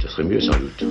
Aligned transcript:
ce 0.00 0.08
serait 0.08 0.24
mieux 0.24 0.40
sans 0.40 0.58
doute. 0.58 0.84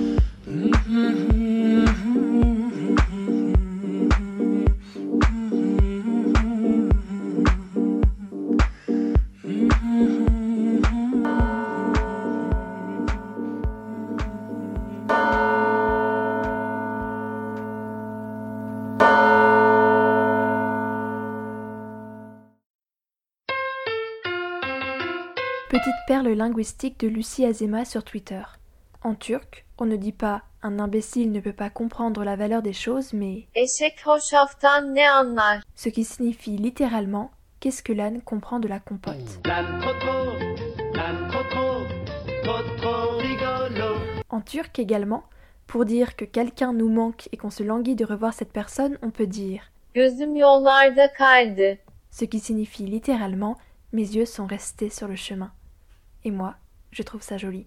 Petite 25.68 25.94
perle 26.08 26.28
linguistique 26.30 26.98
de 27.00 27.08
Lucie 27.08 27.44
Azema 27.44 27.84
sur 27.84 28.02
Twitter. 28.02 28.42
En 29.10 29.16
turc, 29.16 29.66
on 29.76 29.86
ne 29.86 29.96
dit 29.96 30.12
pas 30.12 30.42
un 30.62 30.78
imbécile 30.78 31.32
ne 31.32 31.40
peut 31.40 31.52
pas 31.52 31.68
comprendre 31.68 32.22
la 32.22 32.36
valeur 32.36 32.62
des 32.62 32.72
choses, 32.72 33.12
mais 33.12 33.48
ce 33.56 33.88
qui 35.88 36.04
signifie 36.04 36.56
littéralement 36.56 37.32
qu'est-ce 37.58 37.82
que 37.82 37.92
l'âne 37.92 38.22
comprend 38.22 38.60
de 38.60 38.68
la 38.68 38.78
compote. 38.78 39.40
En 44.28 44.40
turc 44.42 44.78
également, 44.78 45.24
pour 45.66 45.84
dire 45.84 46.14
que 46.14 46.24
quelqu'un 46.24 46.72
nous 46.72 46.88
manque 46.88 47.28
et 47.32 47.36
qu'on 47.36 47.50
se 47.50 47.64
languit 47.64 47.96
de 47.96 48.04
revoir 48.04 48.32
cette 48.32 48.52
personne, 48.52 48.96
on 49.02 49.10
peut 49.10 49.26
dire 49.26 49.72
Gözüm 49.92 50.36
yollarda 50.36 51.08
kaydı. 51.08 51.78
ce 52.12 52.26
qui 52.26 52.38
signifie 52.38 52.86
littéralement 52.86 53.56
mes 53.92 54.06
yeux 54.06 54.26
sont 54.26 54.46
restés 54.46 54.88
sur 54.88 55.08
le 55.08 55.16
chemin. 55.16 55.50
Et 56.22 56.30
moi, 56.30 56.54
je 56.92 57.02
trouve 57.02 57.22
ça 57.22 57.38
joli. 57.38 57.66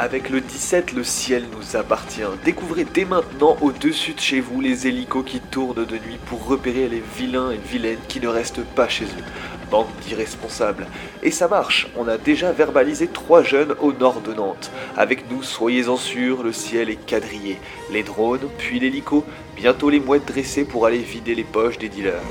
Avec 0.00 0.30
le 0.30 0.40
17, 0.40 0.92
le 0.92 1.04
ciel 1.04 1.44
nous 1.52 1.76
appartient. 1.76 2.22
Découvrez 2.44 2.84
dès 2.84 3.04
maintenant 3.04 3.58
au-dessus 3.60 4.14
de 4.14 4.20
chez 4.20 4.40
vous 4.40 4.60
les 4.60 4.86
hélicos 4.86 5.24
qui 5.26 5.40
tournent 5.40 5.84
de 5.84 5.98
nuit 5.98 6.18
pour 6.26 6.46
repérer 6.46 6.88
les 6.88 7.02
vilains 7.16 7.50
et 7.50 7.58
vilaines 7.58 7.98
qui 8.08 8.20
ne 8.20 8.28
restent 8.28 8.64
pas 8.64 8.88
chez 8.88 9.04
eux. 9.04 9.57
Bande 9.70 9.86
d'irresponsables. 10.02 10.86
Et 11.22 11.30
ça 11.30 11.48
marche, 11.48 11.88
on 11.96 12.08
a 12.08 12.18
déjà 12.18 12.52
verbalisé 12.52 13.06
trois 13.08 13.42
jeunes 13.42 13.74
au 13.80 13.92
nord 13.92 14.20
de 14.20 14.32
Nantes. 14.32 14.70
Avec 14.96 15.30
nous, 15.30 15.42
soyez-en 15.42 15.96
sûrs, 15.96 16.42
le 16.42 16.52
ciel 16.52 16.90
est 16.90 17.06
quadrillé. 17.06 17.58
Les 17.90 18.02
drones, 18.02 18.48
puis 18.58 18.80
l'hélico, 18.80 19.24
bientôt 19.56 19.90
les 19.90 20.00
mouettes 20.00 20.26
dressées 20.26 20.64
pour 20.64 20.86
aller 20.86 20.98
vider 20.98 21.34
les 21.34 21.44
poches 21.44 21.78
des 21.78 21.88
dealers. 21.88 22.22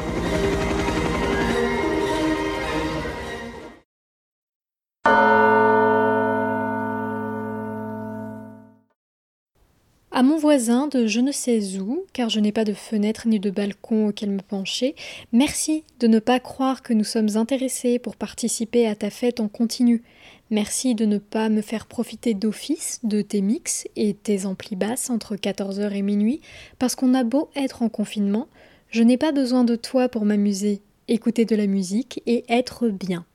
Voisin 10.57 10.87
de 10.87 11.05
je 11.05 11.19
ne 11.19 11.31
sais 11.31 11.77
où, 11.77 12.07
car 12.13 12.29
je 12.29 12.39
n'ai 12.39 12.51
pas 12.51 12.63
de 12.63 12.73
fenêtre 12.73 13.27
ni 13.27 13.39
de 13.39 13.51
balcon 13.51 14.07
auquel 14.07 14.31
me 14.31 14.41
pencher, 14.41 14.95
merci 15.31 15.83
de 15.99 16.07
ne 16.07 16.17
pas 16.17 16.39
croire 16.39 16.81
que 16.81 16.93
nous 16.93 17.03
sommes 17.03 17.37
intéressés 17.37 17.99
pour 17.99 18.15
participer 18.15 18.87
à 18.87 18.95
ta 18.95 19.11
fête 19.11 19.39
en 19.39 19.49
continu. 19.49 20.01
Merci 20.49 20.95
de 20.95 21.05
ne 21.05 21.19
pas 21.19 21.49
me 21.49 21.61
faire 21.61 21.85
profiter 21.85 22.33
d'office 22.33 23.01
de 23.03 23.21
tes 23.21 23.41
mix 23.41 23.87
et 23.95 24.15
tes 24.15 24.47
amplis 24.47 24.75
basses 24.75 25.11
entre 25.11 25.35
14h 25.35 25.91
et 25.91 26.01
minuit, 26.01 26.41
parce 26.79 26.95
qu'on 26.95 27.13
a 27.13 27.23
beau 27.23 27.51
être 27.55 27.83
en 27.83 27.89
confinement, 27.89 28.47
je 28.89 29.03
n'ai 29.03 29.17
pas 29.17 29.33
besoin 29.33 29.63
de 29.63 29.75
toi 29.75 30.09
pour 30.09 30.25
m'amuser, 30.25 30.81
écouter 31.07 31.45
de 31.45 31.55
la 31.55 31.67
musique 31.67 32.23
et 32.25 32.45
être 32.49 32.89
bien. 32.89 33.25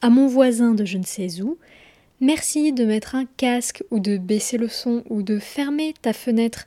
À 0.00 0.08
mon 0.08 0.26
voisin 0.26 0.72
de 0.72 0.86
je 0.86 0.96
ne 0.96 1.04
sais 1.04 1.42
où, 1.42 1.58
Merci 2.22 2.72
de 2.72 2.84
mettre 2.84 3.16
un 3.16 3.24
casque 3.24 3.82
ou 3.90 3.98
de 3.98 4.16
baisser 4.16 4.56
le 4.56 4.68
son 4.68 5.02
ou 5.10 5.24
de 5.24 5.40
fermer 5.40 5.92
ta 6.02 6.12
fenêtre. 6.12 6.66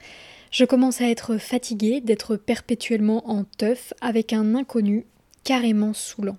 Je 0.51 0.65
commence 0.65 0.99
à 0.99 1.09
être 1.09 1.37
fatiguée 1.37 2.01
d'être 2.01 2.35
perpétuellement 2.35 3.25
en 3.29 3.45
teuf 3.57 3.93
avec 4.01 4.33
un 4.33 4.53
inconnu 4.53 5.05
carrément 5.45 5.93
saoulant. 5.93 6.35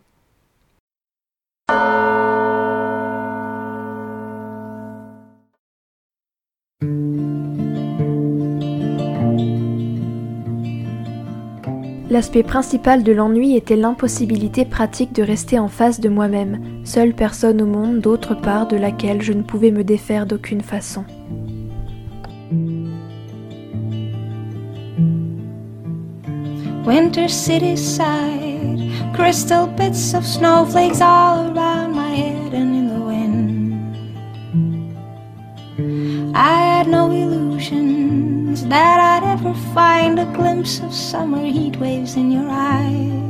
L'aspect 12.09 12.45
principal 12.45 13.03
de 13.03 13.11
l'ennui 13.11 13.57
était 13.57 13.75
l'impossibilité 13.75 14.65
pratique 14.65 15.13
de 15.13 15.25
rester 15.25 15.59
en 15.59 15.67
face 15.67 15.99
de 15.99 16.09
moi-même, 16.09 16.61
seule 16.85 17.13
personne 17.13 17.61
au 17.61 17.67
monde 17.67 18.01
d'autre 18.01 18.35
part 18.35 18.69
de 18.69 18.77
laquelle 18.77 19.23
je 19.23 19.33
ne 19.33 19.43
pouvais 19.43 19.73
me 19.73 19.83
défaire 19.83 20.25
d'aucune 20.25 20.61
façon. 20.61 21.05
Winter 26.87 27.27
city 27.29 27.77
side, 27.77 28.93
crystal 29.13 29.67
bits 29.77 30.15
of 30.15 30.25
snowflakes 30.25 31.01
all 31.01 31.51
around 31.51 31.93
my 31.93 32.15
head 32.15 32.55
and 32.55 32.73
in 32.73 32.89
the 32.89 33.01
wind. 33.05 33.75
I 36.37 36.79
had 36.79 36.87
no 36.87 37.09
that 38.65 38.99
I'd 39.01 39.25
ever 39.35 39.55
find 39.75 40.19
a 40.19 40.25
glimpse 40.27 40.81
of 40.81 40.93
summer 40.93 41.45
heat 41.45 41.77
waves 41.77 42.17
in 42.17 42.31
your 42.31 42.49
eyes. 42.49 43.27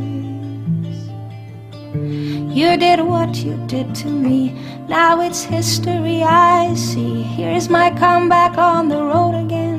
You 2.57 2.77
did 2.77 3.01
what 3.01 3.37
you 3.37 3.57
did 3.67 3.95
to 3.97 4.09
me, 4.09 4.55
now 4.89 5.21
it's 5.21 5.43
history 5.43 6.23
I 6.23 6.75
see. 6.75 7.23
Here's 7.23 7.69
my 7.69 7.91
comeback 7.91 8.57
on 8.57 8.89
the 8.89 9.03
road 9.03 9.35
again. 9.45 9.77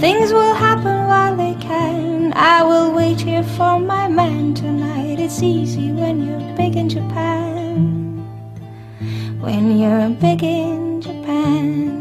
Things 0.00 0.32
will 0.32 0.54
happen 0.54 1.06
while 1.08 1.36
they 1.36 1.54
can. 1.60 2.32
I 2.34 2.62
will 2.62 2.92
wait 2.92 3.20
here 3.20 3.42
for 3.42 3.78
my 3.78 4.08
man 4.08 4.54
tonight. 4.54 5.18
It's 5.18 5.42
easy 5.42 5.90
when 5.92 6.26
you're 6.26 6.56
big 6.56 6.76
in 6.76 6.88
Japan. 6.88 8.18
When 9.40 9.78
you're 9.78 10.10
big 10.10 10.42
in 10.42 11.00
Japan. 11.00 11.99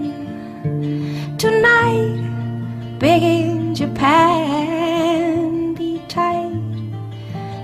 Tonight, 1.79 2.99
big 2.99 3.23
in 3.23 3.73
Japan. 3.73 5.73
Be 5.75 6.01
tight, 6.09 6.51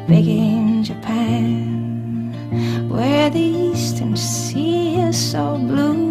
big 0.07 0.28
in 0.28 0.84
Japan. 0.84 2.31
Where 2.90 3.30
the 3.30 3.40
eastern 3.40 4.16
sea 4.16 5.01
is 5.01 5.31
so 5.31 5.57
blue. 5.57 6.06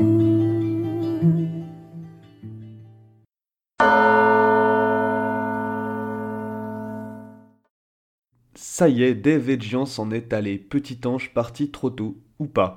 Ça 8.55 8.89
y 8.89 9.05
est, 9.05 9.15
Dave 9.15 9.51
et 9.51 9.61
Gian 9.61 9.87
s'en 9.87 10.11
est 10.11 10.33
allé. 10.33 10.59
Petit 10.59 10.99
ange 11.07 11.33
parti 11.33 11.71
trop 11.71 11.91
tôt, 11.91 12.19
ou 12.39 12.47
pas. 12.47 12.77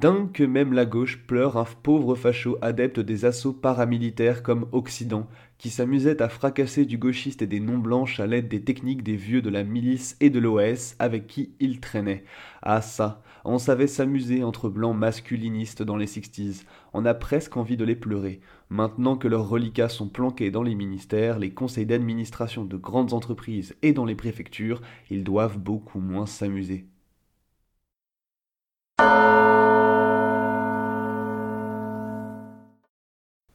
Dingue 0.00 0.32
que 0.32 0.44
même 0.44 0.72
la 0.72 0.86
gauche 0.86 1.18
pleure 1.26 1.58
un 1.58 1.66
pauvre 1.82 2.14
facho 2.14 2.56
adepte 2.62 3.00
des 3.00 3.26
assauts 3.26 3.52
paramilitaires 3.52 4.42
comme 4.42 4.66
Occident, 4.72 5.28
qui 5.58 5.68
s'amusait 5.68 6.22
à 6.22 6.30
fracasser 6.30 6.86
du 6.86 6.96
gauchiste 6.96 7.42
et 7.42 7.46
des 7.46 7.60
non-blanches 7.60 8.18
à 8.18 8.26
l'aide 8.26 8.48
des 8.48 8.64
techniques 8.64 9.02
des 9.02 9.16
vieux 9.16 9.42
de 9.42 9.50
la 9.50 9.62
milice 9.62 10.16
et 10.20 10.30
de 10.30 10.38
l'OS 10.38 10.96
avec 10.98 11.26
qui 11.26 11.52
il 11.60 11.80
traînait. 11.80 12.24
Ah 12.62 12.80
ça, 12.80 13.22
on 13.44 13.58
savait 13.58 13.86
s'amuser 13.86 14.42
entre 14.42 14.70
blancs 14.70 14.96
masculinistes 14.96 15.82
dans 15.82 15.98
les 15.98 16.06
60s, 16.06 16.62
on 16.94 17.04
a 17.04 17.12
presque 17.12 17.58
envie 17.58 17.76
de 17.76 17.84
les 17.84 17.94
pleurer. 17.94 18.40
Maintenant 18.70 19.18
que 19.18 19.28
leurs 19.28 19.50
reliquats 19.50 19.90
sont 19.90 20.08
planqués 20.08 20.50
dans 20.50 20.62
les 20.62 20.74
ministères, 20.74 21.38
les 21.38 21.52
conseils 21.52 21.84
d'administration 21.84 22.64
de 22.64 22.78
grandes 22.78 23.12
entreprises 23.12 23.76
et 23.82 23.92
dans 23.92 24.06
les 24.06 24.14
préfectures, 24.14 24.80
ils 25.10 25.24
doivent 25.24 25.58
beaucoup 25.58 26.00
moins 26.00 26.24
s'amuser. 26.24 26.86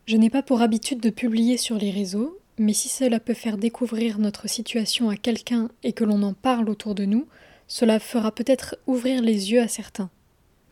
Je 0.06 0.18
n'ai 0.18 0.30
pas 0.30 0.44
pour 0.44 0.62
habitude 0.62 1.00
de 1.00 1.10
publier 1.10 1.58
sur 1.58 1.80
les 1.80 1.90
réseaux, 1.90 2.38
mais 2.60 2.74
si 2.74 2.90
cela 2.90 3.20
peut 3.20 3.34
faire 3.34 3.58
découvrir 3.58 4.20
notre 4.20 4.48
situation 4.48 5.10
à 5.10 5.18
quelqu'un 5.18 5.70
et 5.82 5.94
que 5.94 6.04
l'on 6.04 6.22
en 6.22 6.34
parle 6.34 6.70
autour 6.70 6.94
de 6.94 7.06
nous, 7.06 7.26
cela 7.68 8.00
fera 8.00 8.32
peut-être 8.32 8.78
ouvrir 8.86 9.24
les 9.24 9.52
yeux 9.52 9.62
à 9.62 9.68
certains. 9.68 10.12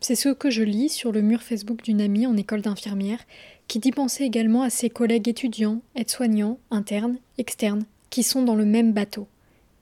C'est 0.00 0.14
ce 0.14 0.28
que 0.28 0.50
je 0.50 0.62
lis 0.62 0.88
sur 0.88 1.10
le 1.10 1.20
mur 1.20 1.42
Facebook 1.42 1.82
d'une 1.82 2.00
amie 2.00 2.28
en 2.28 2.36
école 2.36 2.62
d'infirmière 2.62 3.18
qui 3.66 3.80
dit 3.80 3.90
penser 3.90 4.22
également 4.22 4.62
à 4.62 4.70
ses 4.70 4.88
collègues 4.88 5.28
étudiants, 5.28 5.80
aides-soignants, 5.96 6.60
internes, 6.70 7.18
externes, 7.36 7.86
qui 8.10 8.22
sont 8.22 8.42
dans 8.42 8.54
le 8.54 8.66
même 8.66 8.92
bateau. 8.92 9.26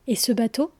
Et 0.06 0.14
ce 0.14 0.32
bateau? 0.32 0.70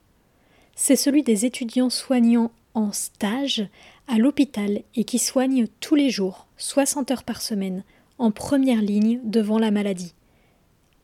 C'est 0.75 0.95
celui 0.95 1.21
des 1.21 1.45
étudiants 1.45 1.91
soignants 1.91 2.51
en 2.73 2.91
stage 2.91 3.67
à 4.07 4.17
l'hôpital 4.17 4.81
et 4.95 5.03
qui 5.03 5.19
soignent 5.19 5.67
tous 5.79 5.93
les 5.93 6.09
jours, 6.09 6.47
60 6.57 7.11
heures 7.11 7.23
par 7.23 7.43
semaine, 7.43 7.83
en 8.23 8.31
première 8.31 8.81
ligne 8.81 9.19
devant 9.25 9.59
la 9.59 9.69
maladie. 9.69 10.13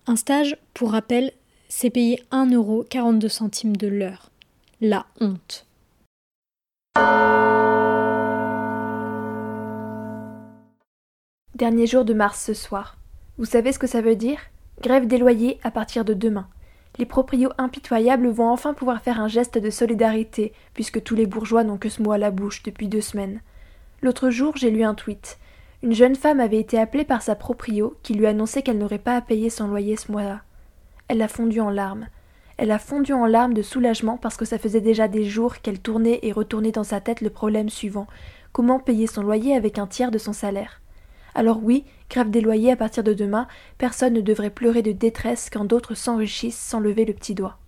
Un 0.08 0.16
stage, 0.16 0.56
pour 0.74 0.94
rappel, 0.94 1.34
c'est 1.68 1.90
payer 1.90 2.24
1,42€ 2.32 3.76
de 3.76 3.88
l'heure. 3.88 4.32
La 4.80 5.06
honte. 5.20 5.68
Dernier 11.56 11.88
jour 11.88 12.06
de 12.06 12.14
mars 12.14 12.42
ce 12.42 12.54
soir. 12.54 12.96
Vous 13.38 13.44
savez 13.44 13.74
ce 13.74 13.80
que 13.80 13.88
ça 13.88 14.00
veut 14.00 14.16
dire? 14.16 14.40
Grève 14.82 15.06
des 15.06 15.18
loyers 15.18 15.60
à 15.62 15.72
partir 15.72 16.06
de 16.06 16.14
demain. 16.14 16.48
Les 17.00 17.06
proprios 17.06 17.52
impitoyables 17.58 18.30
vont 18.30 18.48
enfin 18.48 18.74
pouvoir 18.74 19.02
faire 19.02 19.20
un 19.20 19.28
geste 19.28 19.58
de 19.58 19.70
solidarité, 19.70 20.54
puisque 20.74 21.04
tous 21.04 21.16
les 21.16 21.26
bourgeois 21.26 21.66
n'ont 21.66 21.78
que 21.78 21.90
ce 21.90 22.02
mot 22.02 22.14
à 22.14 22.18
la 22.18 22.32
bouche 22.32 22.64
depuis 22.64 22.88
deux 22.88 23.02
semaines. 23.02 23.42
L'autre 24.02 24.30
jour, 24.30 24.56
j'ai 24.56 24.72
lu 24.72 24.86
un 24.86 24.96
tweet. 24.96 25.38
Une 25.82 25.94
jeune 25.94 26.16
femme 26.16 26.42
avait 26.42 26.60
été 26.60 26.78
appelée 26.78 27.06
par 27.06 27.22
sa 27.22 27.36
proprio 27.36 27.96
qui 28.04 28.14
lui 28.14 28.28
annonçait 28.28 28.64
qu'elle 28.64 28.78
n'aurait 28.78 29.00
pas 29.00 29.16
à 29.16 29.22
payer 29.22 29.50
son 29.50 29.68
loyer 29.68 29.96
ce 29.96 30.12
mois-là. 30.12 30.42
Elle 31.08 31.22
a 31.22 31.30
fondu 31.30 31.62
en 31.62 31.70
larmes. 31.70 32.08
Elle 32.58 32.72
a 32.72 32.80
fondu 32.80 33.14
en 33.14 33.26
larmes 33.26 33.54
de 33.54 33.62
soulagement 33.62 34.18
parce 34.18 34.36
que 34.36 34.44
ça 34.44 34.58
faisait 34.58 34.82
déjà 34.82 35.08
des 35.08 35.24
jours 35.24 35.60
qu'elle 35.60 35.80
tournait 35.80 36.20
et 36.22 36.34
retournait 36.34 36.74
dans 36.74 36.84
sa 36.84 37.00
tête 37.00 37.22
le 37.22 37.30
problème 37.30 37.70
suivant 37.70 38.08
comment 38.52 38.80
payer 38.80 39.08
son 39.08 39.24
loyer 39.24 39.56
avec 39.56 39.78
un 39.78 39.88
tiers 39.88 40.12
de 40.12 40.18
son 40.18 40.34
salaire? 40.34 40.82
Alors 41.34 41.62
oui, 41.64 41.86
grève 42.10 42.30
des 42.30 42.42
loyers 42.42 42.72
à 42.72 42.76
partir 42.76 43.04
de 43.04 43.14
demain, 43.14 43.48
personne 43.78 44.14
ne 44.14 44.22
devrait 44.22 44.50
pleurer 44.50 44.82
de 44.82 44.92
détresse 44.92 45.50
quand 45.50 45.64
d'autres 45.64 45.96
s'enrichissent 45.96 46.60
sans 46.60 46.80
lever 46.80 47.06
le 47.06 47.14
petit 47.14 47.36
doigt. 47.36 47.59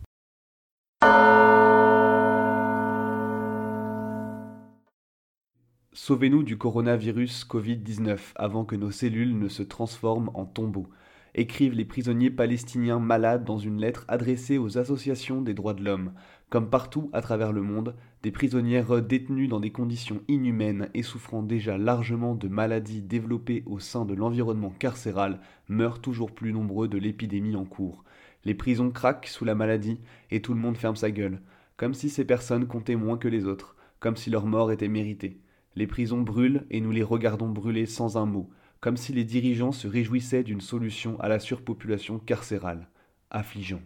Sauvez-nous 5.93 6.43
du 6.43 6.57
coronavirus 6.57 7.43
Covid-19 7.49 8.17
avant 8.35 8.63
que 8.63 8.77
nos 8.77 8.91
cellules 8.91 9.37
ne 9.37 9.49
se 9.49 9.61
transforment 9.61 10.31
en 10.35 10.45
tombeaux, 10.45 10.87
écrivent 11.35 11.73
les 11.73 11.83
prisonniers 11.83 12.29
palestiniens 12.29 12.99
malades 12.99 13.43
dans 13.43 13.57
une 13.57 13.81
lettre 13.81 14.05
adressée 14.07 14.57
aux 14.57 14.77
associations 14.77 15.41
des 15.41 15.53
droits 15.53 15.73
de 15.73 15.83
l'homme. 15.83 16.13
Comme 16.49 16.69
partout 16.69 17.09
à 17.11 17.21
travers 17.21 17.51
le 17.51 17.61
monde, 17.61 17.93
des 18.23 18.31
prisonnières 18.31 19.01
détenues 19.01 19.49
dans 19.49 19.59
des 19.59 19.73
conditions 19.73 20.21
inhumaines 20.29 20.87
et 20.93 21.03
souffrant 21.03 21.43
déjà 21.43 21.77
largement 21.77 22.35
de 22.35 22.47
maladies 22.47 23.01
développées 23.01 23.63
au 23.65 23.79
sein 23.79 24.05
de 24.05 24.13
l'environnement 24.13 24.73
carcéral 24.79 25.41
meurent 25.67 25.99
toujours 25.99 26.31
plus 26.31 26.53
nombreux 26.53 26.87
de 26.87 26.97
l'épidémie 26.97 27.57
en 27.57 27.65
cours. 27.65 28.05
Les 28.45 28.55
prisons 28.55 28.91
craquent 28.91 29.27
sous 29.27 29.43
la 29.43 29.55
maladie 29.55 29.99
et 30.29 30.41
tout 30.41 30.53
le 30.53 30.61
monde 30.61 30.77
ferme 30.77 30.95
sa 30.95 31.11
gueule, 31.11 31.41
comme 31.75 31.93
si 31.93 32.09
ces 32.09 32.23
personnes 32.23 32.65
comptaient 32.65 32.95
moins 32.95 33.17
que 33.17 33.27
les 33.27 33.43
autres, 33.45 33.75
comme 33.99 34.15
si 34.15 34.29
leur 34.29 34.45
mort 34.45 34.71
était 34.71 34.87
méritée. 34.87 35.41
Les 35.75 35.87
prisons 35.87 36.21
brûlent 36.21 36.65
et 36.69 36.81
nous 36.81 36.91
les 36.91 37.03
regardons 37.03 37.49
brûler 37.49 37.85
sans 37.85 38.17
un 38.17 38.25
mot, 38.25 38.49
comme 38.81 38.97
si 38.97 39.13
les 39.13 39.23
dirigeants 39.23 39.71
se 39.71 39.87
réjouissaient 39.87 40.43
d'une 40.43 40.61
solution 40.61 41.19
à 41.19 41.29
la 41.29 41.39
surpopulation 41.39 42.19
carcérale. 42.19 42.89
Affligeant. 43.29 43.81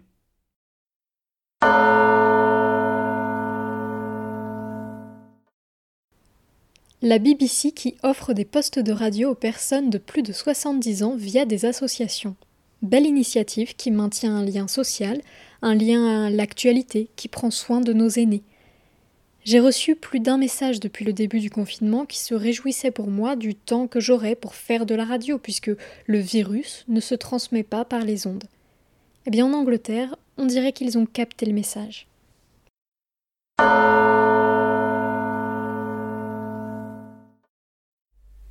La 7.02 7.20
BBC 7.20 7.72
qui 7.72 7.96
offre 8.02 8.34
des 8.34 8.46
postes 8.46 8.80
de 8.80 8.92
radio 8.92 9.30
aux 9.30 9.36
personnes 9.36 9.92
de 9.92 10.00
plus 10.00 10.24
de 10.24 10.34
70 10.34 11.04
ans 11.04 11.16
via 11.16 11.46
des 11.46 11.66
associations. 11.66 12.36
Belle 12.82 13.06
initiative 13.06 13.76
qui 13.76 13.92
maintient 13.92 14.36
un 14.36 14.44
lien 14.44 14.68
social, 14.68 15.22
un 15.62 15.76
lien 15.76 16.26
à 16.26 16.30
l'actualité, 16.32 17.10
qui 17.16 17.28
prend 17.28 17.52
soin 17.52 17.80
de 17.80 17.94
nos 17.94 18.10
aînés. 18.10 18.44
J'ai 19.46 19.60
reçu 19.60 19.96
plus 19.96 20.20
d'un 20.20 20.40
message 20.40 20.80
depuis 20.80 21.06
le 21.06 21.14
début 21.14 21.40
du 21.40 21.52
confinement 21.52 22.08
qui 22.08 22.18
se 22.18 22.34
réjouissait 22.34 22.90
pour 22.90 23.12
moi 23.12 23.36
du 23.36 23.54
temps 23.54 23.86
que 23.86 24.00
j'aurais 24.00 24.34
pour 24.34 24.56
faire 24.56 24.88
de 24.88 24.96
la 24.96 25.06
radio, 25.06 25.38
puisque 25.38 25.70
le 26.08 26.18
virus 26.18 26.84
ne 26.88 27.00
se 27.00 27.14
transmet 27.14 27.62
pas 27.62 27.86
par 27.86 28.02
les 28.02 28.26
ondes. 28.26 28.46
Eh 29.28 29.30
bien, 29.30 29.46
en 29.46 29.54
Angleterre, 29.54 30.16
on 30.38 30.48
dirait 30.48 30.74
qu'ils 30.74 30.98
ont 30.98 31.06
capté 31.06 31.46
le 31.46 31.54
message. 31.54 32.08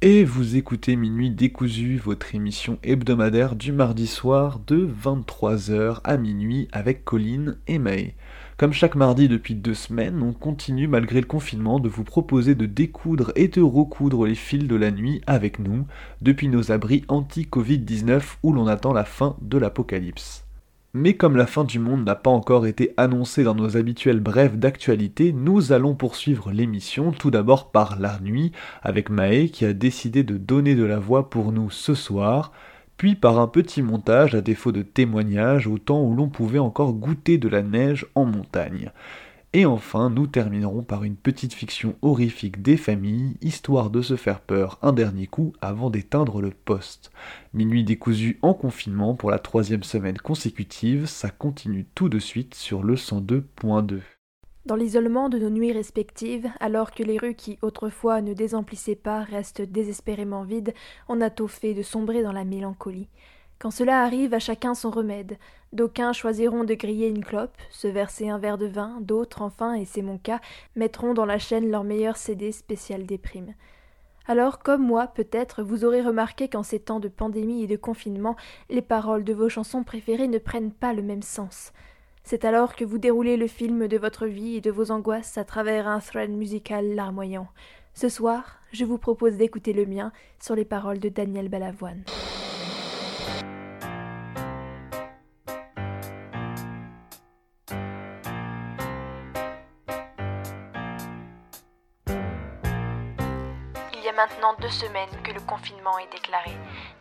Et 0.00 0.22
vous 0.22 0.54
écoutez 0.54 0.94
Minuit 0.94 1.30
décousu, 1.30 1.96
votre 1.96 2.36
émission 2.36 2.78
hebdomadaire 2.84 3.56
du 3.56 3.72
mardi 3.72 4.06
soir 4.06 4.60
de 4.64 4.86
23h 4.86 6.02
à 6.04 6.16
minuit 6.18 6.68
avec 6.70 7.04
Colline 7.04 7.56
et 7.66 7.80
May. 7.80 8.14
Comme 8.56 8.72
chaque 8.72 8.94
mardi 8.94 9.26
depuis 9.26 9.56
deux 9.56 9.74
semaines, 9.74 10.22
on 10.22 10.32
continue 10.32 10.86
malgré 10.86 11.20
le 11.20 11.26
confinement 11.26 11.80
de 11.80 11.88
vous 11.88 12.04
proposer 12.04 12.54
de 12.54 12.66
découdre 12.66 13.32
et 13.34 13.48
de 13.48 13.60
recoudre 13.60 14.26
les 14.26 14.36
fils 14.36 14.68
de 14.68 14.76
la 14.76 14.92
nuit 14.92 15.20
avec 15.26 15.58
nous, 15.58 15.86
depuis 16.22 16.46
nos 16.46 16.70
abris 16.70 17.02
anti-Covid-19 17.08 18.22
où 18.44 18.52
l'on 18.52 18.68
attend 18.68 18.92
la 18.92 19.04
fin 19.04 19.34
de 19.42 19.58
l'apocalypse. 19.58 20.44
Mais 20.92 21.14
comme 21.14 21.36
la 21.36 21.48
fin 21.48 21.64
du 21.64 21.80
monde 21.80 22.04
n'a 22.04 22.14
pas 22.14 22.30
encore 22.30 22.68
été 22.68 22.94
annoncée 22.96 23.42
dans 23.42 23.56
nos 23.56 23.76
habituels 23.76 24.20
brèves 24.20 24.56
d'actualité, 24.56 25.32
nous 25.32 25.72
allons 25.72 25.96
poursuivre 25.96 26.52
l'émission 26.52 27.10
tout 27.10 27.32
d'abord 27.32 27.72
par 27.72 27.98
la 27.98 28.20
nuit, 28.20 28.52
avec 28.82 29.10
Maë 29.10 29.48
qui 29.48 29.64
a 29.64 29.72
décidé 29.72 30.22
de 30.22 30.36
donner 30.36 30.76
de 30.76 30.84
la 30.84 31.00
voix 31.00 31.28
pour 31.28 31.50
nous 31.50 31.70
ce 31.70 31.94
soir, 31.94 32.52
puis 32.96 33.14
par 33.14 33.38
un 33.38 33.48
petit 33.48 33.82
montage 33.82 34.34
à 34.34 34.40
défaut 34.40 34.72
de 34.72 34.82
témoignage 34.82 35.66
au 35.66 35.78
temps 35.78 36.02
où 36.02 36.14
l'on 36.14 36.28
pouvait 36.28 36.58
encore 36.58 36.92
goûter 36.92 37.38
de 37.38 37.48
la 37.48 37.62
neige 37.62 38.06
en 38.14 38.24
montagne. 38.24 38.90
Et 39.52 39.66
enfin, 39.66 40.10
nous 40.10 40.26
terminerons 40.26 40.82
par 40.82 41.04
une 41.04 41.14
petite 41.14 41.54
fiction 41.54 41.94
horrifique 42.02 42.60
des 42.60 42.76
familles, 42.76 43.36
histoire 43.40 43.88
de 43.88 44.02
se 44.02 44.16
faire 44.16 44.40
peur 44.40 44.80
un 44.82 44.92
dernier 44.92 45.28
coup 45.28 45.52
avant 45.60 45.90
d'éteindre 45.90 46.42
le 46.42 46.50
poste. 46.50 47.12
Minuit 47.52 47.84
décousu 47.84 48.38
en 48.42 48.52
confinement 48.52 49.14
pour 49.14 49.30
la 49.30 49.38
troisième 49.38 49.84
semaine 49.84 50.18
consécutive, 50.18 51.06
ça 51.06 51.30
continue 51.30 51.86
tout 51.94 52.08
de 52.08 52.18
suite 52.18 52.56
sur 52.56 52.82
le 52.82 52.96
102.2. 52.96 54.00
Dans 54.66 54.76
l'isolement 54.76 55.28
de 55.28 55.38
nos 55.38 55.50
nuits 55.50 55.72
respectives, 55.72 56.48
alors 56.58 56.92
que 56.92 57.02
les 57.02 57.18
rues 57.18 57.34
qui 57.34 57.58
autrefois 57.60 58.22
ne 58.22 58.32
désemplissaient 58.32 58.94
pas 58.94 59.20
restent 59.20 59.60
désespérément 59.60 60.42
vides, 60.42 60.72
on 61.06 61.20
a 61.20 61.28
tôt 61.28 61.48
fait 61.48 61.74
de 61.74 61.82
sombrer 61.82 62.22
dans 62.22 62.32
la 62.32 62.44
mélancolie. 62.44 63.10
Quand 63.58 63.70
cela 63.70 64.02
arrive, 64.02 64.32
à 64.32 64.38
chacun 64.38 64.74
son 64.74 64.90
remède. 64.90 65.36
D'aucuns 65.74 66.14
choisiront 66.14 66.64
de 66.64 66.72
griller 66.72 67.08
une 67.08 67.22
clope, 67.22 67.56
se 67.70 67.88
verser 67.88 68.30
un 68.30 68.38
verre 68.38 68.56
de 68.56 68.64
vin, 68.64 68.98
d'autres, 69.02 69.42
enfin, 69.42 69.74
et 69.74 69.84
c'est 69.84 70.00
mon 70.00 70.16
cas, 70.16 70.40
mettront 70.76 71.12
dans 71.12 71.26
la 71.26 71.38
chaîne 71.38 71.70
leur 71.70 71.84
meilleur 71.84 72.16
CD 72.16 72.50
spécial 72.50 73.04
déprime. 73.04 73.52
Alors, 74.26 74.60
comme 74.60 74.86
moi, 74.86 75.08
peut-être, 75.08 75.62
vous 75.62 75.84
aurez 75.84 76.00
remarqué 76.00 76.48
qu'en 76.48 76.62
ces 76.62 76.78
temps 76.78 77.00
de 77.00 77.08
pandémie 77.08 77.62
et 77.62 77.66
de 77.66 77.76
confinement, 77.76 78.34
les 78.70 78.80
paroles 78.80 79.24
de 79.24 79.34
vos 79.34 79.50
chansons 79.50 79.84
préférées 79.84 80.28
ne 80.28 80.38
prennent 80.38 80.72
pas 80.72 80.94
le 80.94 81.02
même 81.02 81.22
sens. 81.22 81.74
C'est 82.24 82.46
alors 82.46 82.74
que 82.74 82.86
vous 82.86 82.96
déroulez 82.96 83.36
le 83.36 83.46
film 83.46 83.86
de 83.86 83.98
votre 83.98 84.26
vie 84.26 84.56
et 84.56 84.60
de 84.62 84.70
vos 84.70 84.90
angoisses 84.90 85.36
à 85.36 85.44
travers 85.44 85.86
un 85.86 86.00
thread 86.00 86.30
musical 86.30 86.94
larmoyant. 86.94 87.48
Ce 87.92 88.08
soir, 88.08 88.60
je 88.72 88.86
vous 88.86 88.98
propose 88.98 89.36
d'écouter 89.36 89.74
le 89.74 89.84
mien 89.84 90.10
sur 90.40 90.56
les 90.56 90.64
paroles 90.64 90.98
de 90.98 91.10
Daniel 91.10 91.48
Balavoine. 91.48 92.02
maintenant 104.14 104.54
deux 104.60 104.70
semaines 104.70 105.10
que 105.24 105.32
le 105.32 105.40
confinement 105.40 105.98
est 105.98 106.12
déclaré. 106.12 106.52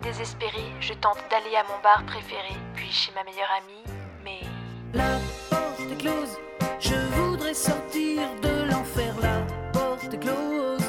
Désespérée, 0.02 0.74
je 0.80 0.94
tente 0.94 1.20
d'aller 1.30 1.56
à 1.56 1.64
mon 1.64 1.80
bar 1.84 2.04
préféré, 2.06 2.56
puis 2.74 2.92
chez 2.92 3.12
ma 3.14 3.24
meilleure 3.24 3.52
amie, 3.62 3.84
mais... 4.24 4.53
La 4.94 5.18
porte 5.50 5.80
est 5.92 5.98
close, 5.98 6.38
je 6.80 6.94
voudrais 7.16 7.56
sortir 7.56 8.22
de 8.44 8.70
l'enfer, 8.70 9.16
la 9.22 9.42
porte 9.72 10.14
est 10.14 10.20
close. 10.20 10.84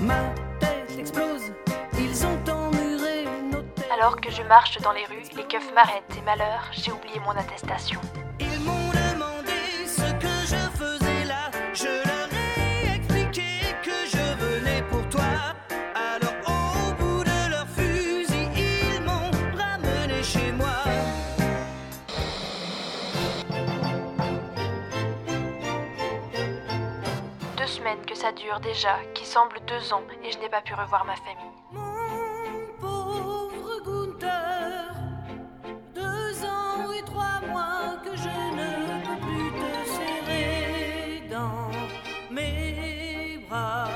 Ma 0.00 0.34
tête 0.58 0.98
explose, 0.98 1.52
ils 2.00 2.26
ont 2.26 2.38
emmuré 2.50 3.26
nos 3.52 3.62
têtes. 3.62 3.86
Alors 3.94 4.20
que 4.20 4.30
je 4.32 4.42
marche 4.42 4.80
dans 4.80 4.90
les 4.90 5.04
rues, 5.04 5.22
les 5.36 5.44
keufs 5.44 5.72
m'arrêtent 5.72 6.16
et 6.18 6.22
malheur, 6.22 6.68
j'ai 6.72 6.90
oublié 6.90 7.20
mon 7.20 7.30
attestation. 7.30 8.00
Ça 28.32 28.42
dure 28.42 28.60
déjà, 28.60 28.98
qui 29.14 29.24
semblent 29.24 29.60
deux 29.66 29.92
ans, 29.92 30.02
et 30.22 30.32
je 30.32 30.38
n'ai 30.38 30.48
pas 30.48 30.60
pu 30.60 30.74
revoir 30.74 31.04
ma 31.04 31.16
famille. 31.16 31.36
Mon 31.70 31.88
pauvre 32.80 33.80
Gunther, 33.84 34.92
deux 35.94 36.44
ans 36.44 36.92
et 36.92 37.02
trois 37.04 37.40
mois 37.48 37.96
que 38.04 38.16
je 38.16 38.28
ne 38.28 39.04
peux 39.04 39.20
plus 39.26 39.50
te 39.60 39.88
serrer 39.88 41.28
dans 41.30 41.70
mes 42.30 43.44
bras 43.48 43.88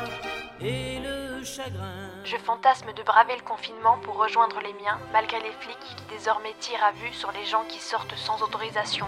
et 0.61 0.99
le 1.01 1.45
chagrin. 1.45 2.11
Je 2.25 2.37
fantasme 2.37 2.93
de 2.93 3.03
braver 3.03 3.37
le 3.37 3.43
confinement 3.43 3.99
pour 4.03 4.17
rejoindre 4.17 4.61
les 4.61 4.73
miens, 4.85 4.99
malgré 5.13 5.41
les 5.41 5.53
flics 5.53 5.79
qui 5.79 6.05
désormais 6.11 6.55
tirent 6.61 6.85
à 6.85 6.93
vue 6.93 7.13
sur 7.13 7.33
les 7.33 7.45
gens 7.45 7.65
qui 7.69 7.79
sortent 7.79 8.17
sans 8.17 8.43
autorisation. 8.43 9.07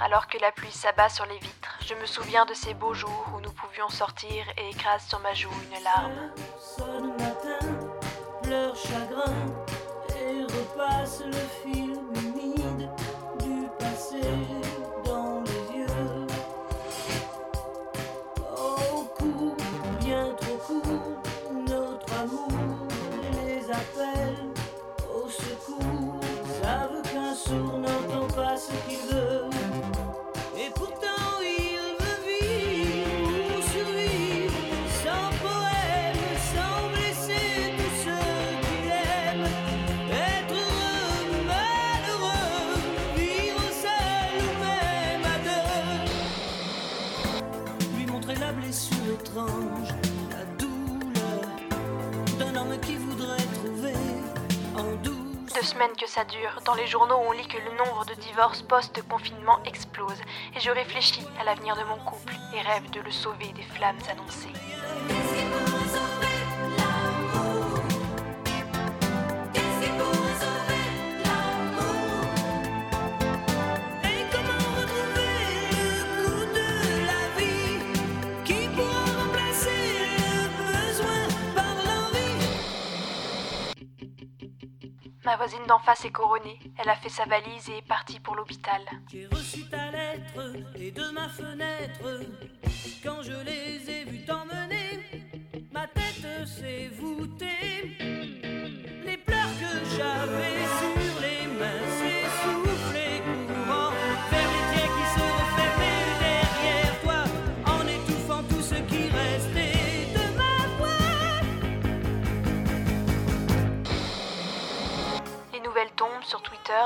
Alors 0.00 0.26
que 0.26 0.38
la 0.38 0.52
pluie 0.52 0.72
s'abat 0.72 1.08
sur 1.08 1.26
les 1.26 1.38
vitres, 1.38 1.78
je 1.86 1.94
me 1.94 2.06
souviens 2.06 2.44
de 2.46 2.54
ces 2.54 2.74
beaux 2.74 2.94
jours 2.94 3.26
où 3.34 3.40
nous 3.40 3.52
pouvions 3.52 3.88
sortir 3.88 4.44
et 4.56 4.70
écrase 4.70 5.06
sur 5.06 5.20
ma 5.20 5.34
joue 5.34 5.50
une 5.70 5.82
larme. 5.82 6.32
Matin, 7.18 7.58
leur 8.48 8.74
chagrin 8.76 9.34
et 10.20 10.42
repasse 10.42 11.22
le 11.24 11.72
film 11.72 11.87
que 55.98 56.08
ça 56.08 56.24
dure, 56.24 56.60
dans 56.64 56.74
les 56.74 56.86
journaux 56.86 57.18
on 57.26 57.32
lit 57.32 57.46
que 57.48 57.58
le 57.58 57.76
nombre 57.76 58.04
de 58.06 58.14
divorces 58.14 58.62
post-confinement 58.62 59.58
explose, 59.64 60.20
et 60.54 60.60
je 60.60 60.70
réfléchis 60.70 61.26
à 61.40 61.44
l'avenir 61.44 61.76
de 61.76 61.82
mon 61.82 61.98
couple 61.98 62.34
et 62.54 62.60
rêve 62.60 62.88
de 62.90 63.00
le 63.00 63.10
sauver 63.10 63.48
des 63.52 63.62
flammes 63.62 63.98
annoncées. 64.08 64.57
Voisine 85.48 85.66
d'en 85.66 85.78
face 85.78 86.04
est 86.04 86.10
couronnée, 86.10 86.58
elle 86.78 86.90
a 86.90 86.96
fait 86.96 87.08
sa 87.08 87.24
valise 87.24 87.70
et 87.70 87.78
est 87.78 87.88
partie 87.88 88.20
pour 88.20 88.34
l'hôpital. 88.34 88.82
J'ai 89.10 89.26
reçu 89.28 89.66
ta 89.68 89.90
lettre 89.90 90.52
et 90.74 90.90
de 90.90 91.10
ma 91.10 91.28
fenêtre, 91.28 92.20
quand 93.02 93.22
je 93.22 93.32
les 93.44 93.90
ai 93.90 94.04
vus 94.04 94.26
t'emmener, 94.26 95.24
ma 95.72 95.86
tête 95.86 96.46
s'est 96.46 96.90
voûtée. 96.92 97.96
Les 99.06 99.16
pleurs 99.16 99.54
que 99.58 99.96
j'avais 99.96 100.57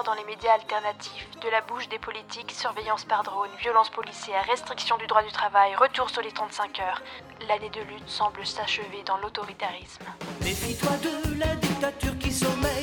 dans 0.04 0.14
les 0.14 0.24
médias 0.24 0.52
alternatifs, 0.52 1.28
de 1.40 1.48
la 1.48 1.60
bouche 1.60 1.88
des 1.88 1.98
politiques, 1.98 2.52
surveillance 2.52 3.04
par 3.04 3.24
drone, 3.24 3.48
violence 3.58 3.90
policière, 3.90 4.44
restriction 4.48 4.96
du 4.96 5.06
droit 5.06 5.22
du 5.22 5.32
travail, 5.32 5.74
retour 5.74 6.08
sur 6.08 6.22
les 6.22 6.30
35 6.30 6.78
heures. 6.78 7.02
L'année 7.48 7.70
de 7.70 7.80
lutte 7.80 8.08
semble 8.08 8.46
s'achever 8.46 9.02
dans 9.04 9.16
l'autoritarisme. 9.18 10.04
Méfie-toi 10.40 10.92
de 10.98 11.38
la 11.38 11.54
dictature 11.56 12.16
qui 12.18 12.30
sommeille. 12.30 12.81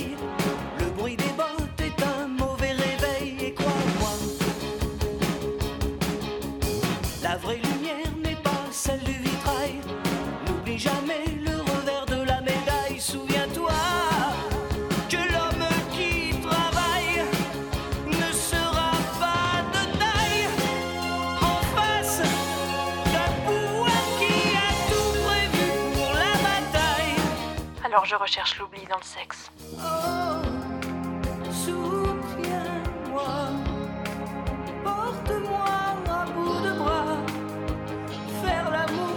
Alors 27.99 28.07
je 28.07 28.15
recherche 28.15 28.57
l'oubli 28.57 28.85
dans 28.85 28.95
le 28.95 29.03
sexe. 29.03 29.51
Oh, 29.77 29.81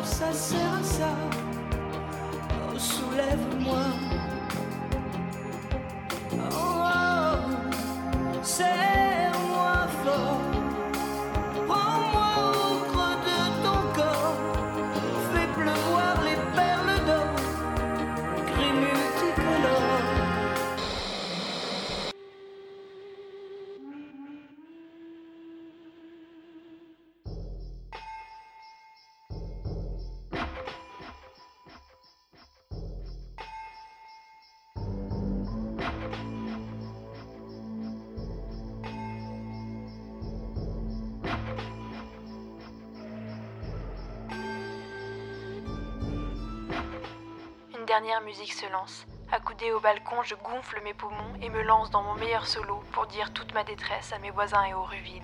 ça 0.03 0.33
sert 0.33 0.75
à 0.75 0.83
ça. 0.83 1.15
Oh, 2.51 2.77
soulève-moi. 2.77 3.85
Oh, 6.33 6.83
oh, 6.83 8.43
serre-moi 8.43 9.02
dernière 48.03 48.23
musique 48.23 48.53
se 48.53 48.67
lance. 48.73 49.07
Accoudé 49.31 49.71
au 49.71 49.79
balcon, 49.79 50.25
je 50.25 50.35
gonfle 50.35 50.81
mes 50.83 50.93
poumons 50.93 51.35
et 51.41 51.49
me 51.49 51.63
lance 51.63 51.89
dans 51.93 52.03
mon 52.03 52.15
meilleur 52.15 52.49
solo 52.49 52.83
pour 52.91 53.07
dire 53.07 53.33
toute 53.33 53.55
ma 53.55 53.63
détresse 53.63 54.13
à 54.13 54.19
mes 54.19 54.33
voisins 54.33 54.65
et 54.65 54.75
aux 54.75 54.83
rues 54.83 54.97
vides. 54.97 55.23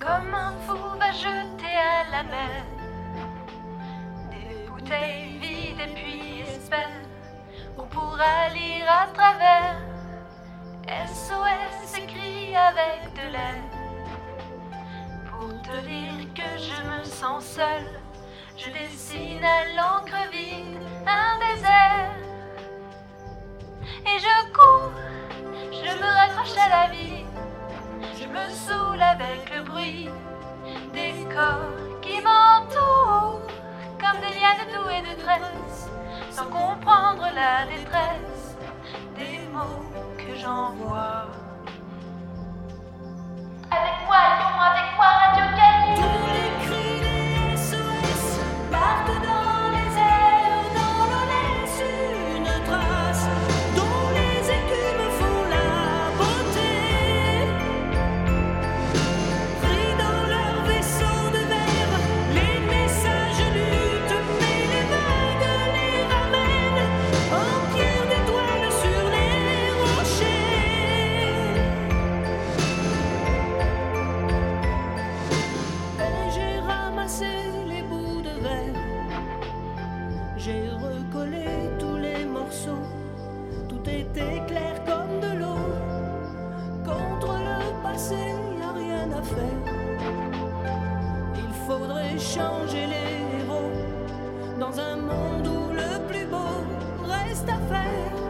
Comme 0.00 0.34
un 0.34 0.58
fou 0.66 0.98
va 0.98 1.12
jeter 1.12 1.76
à 1.76 2.10
la 2.10 2.22
mer 2.22 2.64
des 4.30 4.68
bouteilles 4.70 5.36
vides 5.38 5.80
et 5.80 5.94
puis 5.94 6.40
espère 6.40 6.88
on 7.76 7.82
pourra 7.82 8.48
lire 8.54 8.86
à 8.88 9.06
travers. 9.08 9.83
SOS 10.86 11.98
écrit 11.98 12.54
avec 12.54 13.14
de 13.14 13.32
l'air 13.32 13.62
pour 15.30 15.48
te 15.62 15.80
dire 15.80 16.26
que 16.34 16.58
je 16.58 16.82
me 16.88 17.04
sens 17.04 17.42
seule. 17.44 18.00
Je 18.56 18.68
dessine 18.70 19.42
à 19.42 19.64
l'encre 19.76 20.30
vide 20.30 20.78
un 21.06 21.38
désert 21.38 22.10
et 24.06 24.18
je 24.18 24.52
cours, 24.52 24.92
je 25.72 25.96
me 25.96 26.06
raccroche 26.18 26.58
à 26.58 26.68
la 26.68 26.88
vie. 26.90 27.24
Je 28.20 28.26
me 28.26 28.50
saoule 28.50 29.00
avec 29.00 29.56
le 29.56 29.62
bruit 29.62 30.10
des 30.92 31.14
corps 31.34 32.00
qui 32.02 32.20
m'entourent 32.20 33.40
comme 33.98 34.20
des 34.20 34.38
lianes 34.38 34.68
douées 34.70 35.02
de 35.02 35.20
tresses, 35.22 35.88
sans 36.30 36.46
comprendre 36.46 37.26
la 37.34 37.64
détresse 37.64 38.56
des 39.16 39.38
mots 39.50 40.13
j'envoie. 40.44 41.24
Avec 43.70 43.96
moi, 44.06 44.16
changer 92.18 92.86
les 92.86 93.42
héros 93.42 93.70
dans 94.58 94.78
un 94.78 94.96
monde 94.96 95.46
où 95.46 95.72
le 95.72 96.06
plus 96.08 96.26
beau 96.26 96.64
reste 97.04 97.48
à 97.48 97.58
faire. 97.72 98.23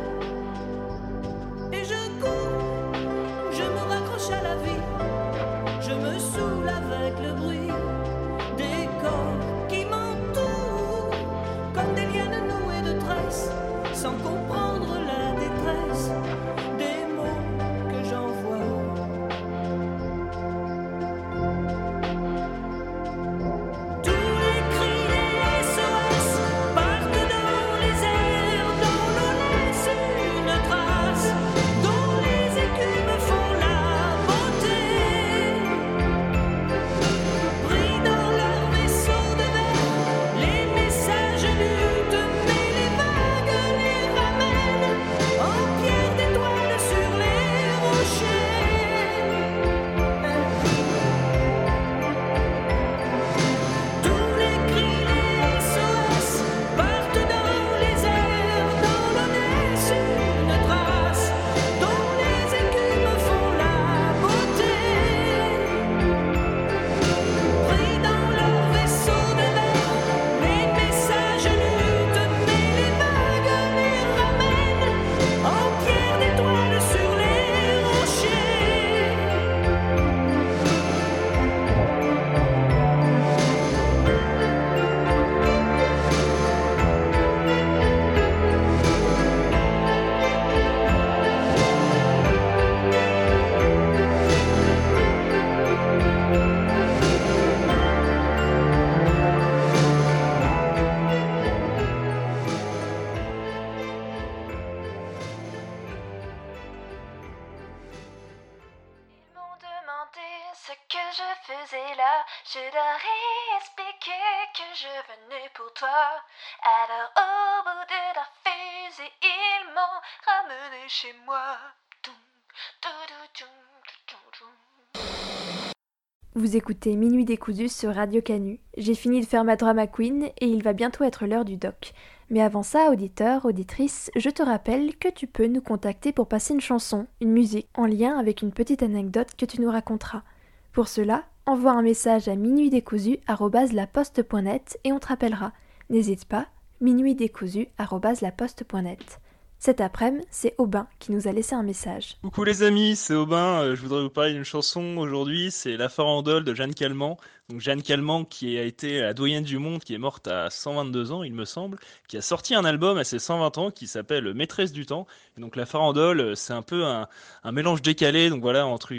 Vous 126.37 126.57
écoutez 126.57 126.97
Minuit 126.97 127.25
décousu 127.25 127.68
sur 127.68 127.94
Radio 127.94 128.20
Canu. 128.20 128.59
J'ai 128.77 128.97
fini 128.97 129.20
de 129.20 129.25
faire 129.25 129.44
ma 129.44 129.55
drama 129.55 129.87
queen 129.87 130.25
et 130.40 130.47
il 130.47 130.64
va 130.64 130.73
bientôt 130.73 131.05
être 131.05 131.27
l'heure 131.27 131.44
du 131.44 131.57
doc. 131.57 131.92
Mais 132.29 132.40
avant 132.40 132.64
ça, 132.64 132.90
auditeur, 132.90 133.44
auditrice, 133.44 134.11
je 134.16 134.31
te 134.31 134.42
rappelle 134.42 134.97
que 134.97 135.09
tu 135.09 135.29
peux 135.29 135.47
nous 135.47 135.61
contacter 135.61 136.11
pour 136.11 136.27
passer 136.27 136.53
une 136.53 136.61
chanson, 136.61 137.07
une 137.20 137.31
musique, 137.31 137.68
en 137.75 137.87
lien 137.87 138.18
avec 138.18 138.42
une 138.42 138.51
petite 138.51 138.83
anecdote 138.83 139.37
que 139.38 139.47
tu 139.47 139.61
nous 139.61 139.70
raconteras. 139.70 140.25
Pour 140.73 140.88
cela, 140.88 141.23
envoie 141.47 141.70
un 141.70 141.83
message 141.83 142.27
à 142.27 142.35
minuitdécousu@laposte.net 142.35 144.81
et 144.83 144.92
on 144.92 144.99
te 144.99 145.07
rappellera. 145.07 145.53
N'hésite 145.88 146.25
pas, 146.25 146.49
minuitdécousu@laposte.net. 146.81 149.20
Cet 149.64 149.81
après-midi, 149.81 150.27
c'est 150.31 150.55
Aubin 150.59 150.87
qui 150.98 151.11
nous 151.11 151.27
a 151.27 151.33
laissé 151.33 151.55
un 151.55 151.62
message. 151.62 152.18
Coucou 152.20 152.44
les 152.44 152.62
amis, 152.62 152.96
c'est 152.96 153.14
Aubin. 153.14 153.62
Euh, 153.62 153.74
je 153.74 153.81
voudrais 153.81 154.03
vous 154.03 154.11
parler 154.11 154.35
d'une 154.35 154.44
chanson 154.44 154.98
aujourd'hui. 154.98 155.50
C'est 155.50 155.79
La 155.79 155.88
farandole 155.88 156.44
de 156.44 156.55
Jeanne 156.55 156.74
Calment. 156.74 157.16
Donc 157.48 157.62
Jeanne 157.62 157.81
Calment 157.81 158.27
qui 158.27 158.59
a 158.59 158.62
été 158.62 159.00
la 159.00 159.14
doyenne 159.14 159.42
du 159.42 159.57
monde, 159.57 159.83
qui 159.83 159.94
est 159.94 159.98
morte 159.98 160.29
à 160.29 160.50
122 160.50 161.12
ans, 161.12 161.22
il 161.22 161.33
me 161.33 161.46
semble, 161.46 161.79
qui 162.09 162.18
a 162.18 162.20
sorti 162.20 162.55
un 162.55 162.66
album 162.66 162.98
à 162.98 163.05
ses 163.05 163.18
120 163.18 163.57
ans 163.57 163.70
qui 163.70 163.87
s'appelle 163.87 164.35
Maîtresse 164.35 164.70
du 164.70 164.85
temps. 164.85 165.07
Et 165.38 165.40
donc 165.40 165.57
La 165.57 165.64
farandole, 165.64 166.20
euh, 166.20 166.35
c'est 166.35 166.53
un 166.53 166.61
peu 166.61 166.85
un, 166.85 167.09
mélange 167.50 167.81
décalé, 167.81 168.29
donc 168.29 168.42
voilà, 168.42 168.66
entre 168.66 168.92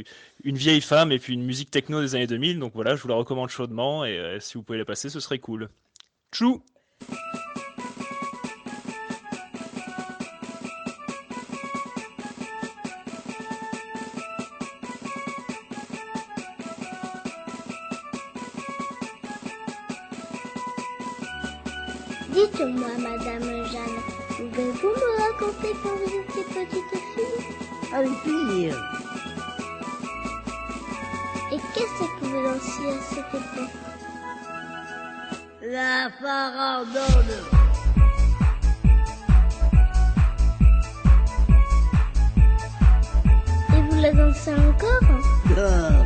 une 0.44 0.58
vieille 0.58 0.82
femme 0.82 1.12
et 1.12 1.20
puis 1.20 1.36
une 1.36 1.46
musique 1.46 1.70
techno 1.70 2.02
des 2.02 2.16
années 2.16 2.26
2000. 2.26 2.58
Donc 2.58 2.72
voilà, 2.74 2.96
je 2.96 3.04
vous 3.04 3.08
la 3.08 3.14
recommande 3.14 3.50
chaudement 3.50 4.04
et 4.04 4.18
euh, 4.18 4.40
si 4.40 4.56
vous 4.56 4.64
pouvez 4.64 4.80
la 4.80 4.86
passer, 4.86 5.10
ce 5.10 5.20
serait 5.20 5.38
cool. 5.38 5.70
Tchou 6.32 6.64
raconter 25.46 25.76
quand 25.84 25.90
vous 25.90 26.06
étiez 26.06 26.44
petite 26.44 26.92
fille 27.14 27.94
Avec 27.94 28.14
plaisir. 28.24 28.72
Et 31.52 31.58
qu'est-ce 31.74 32.04
que 32.20 32.26
vous 32.26 32.42
lanciez 32.42 32.90
à 32.90 33.02
cette 33.10 33.34
époque? 33.34 33.70
La 35.62 36.10
farandole. 36.22 37.36
Et 43.74 43.82
vous 43.90 44.02
la 44.02 44.12
dansez 44.14 44.54
encore? 44.54 45.10
Non. 45.56 46.06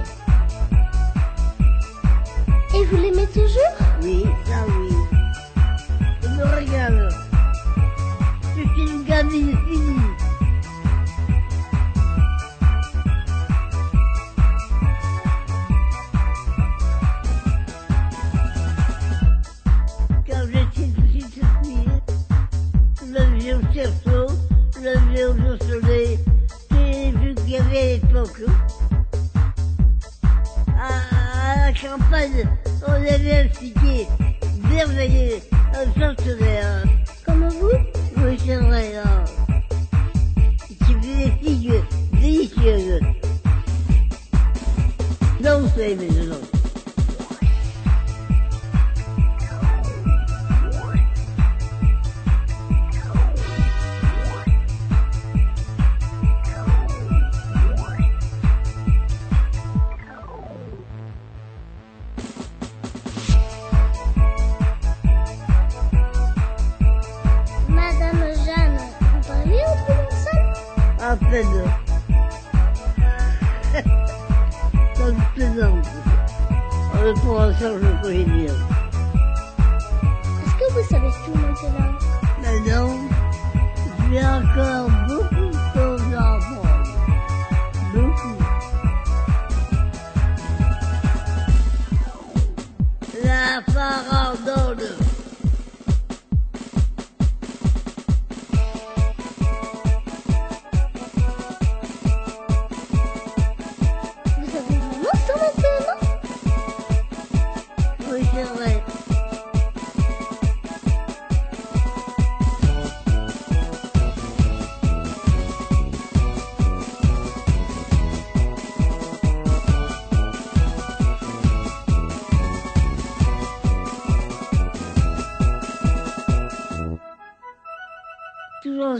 Et 2.75 2.85
vous 2.85 2.97
l'aimez 2.97 3.27
toujours? 3.27 3.78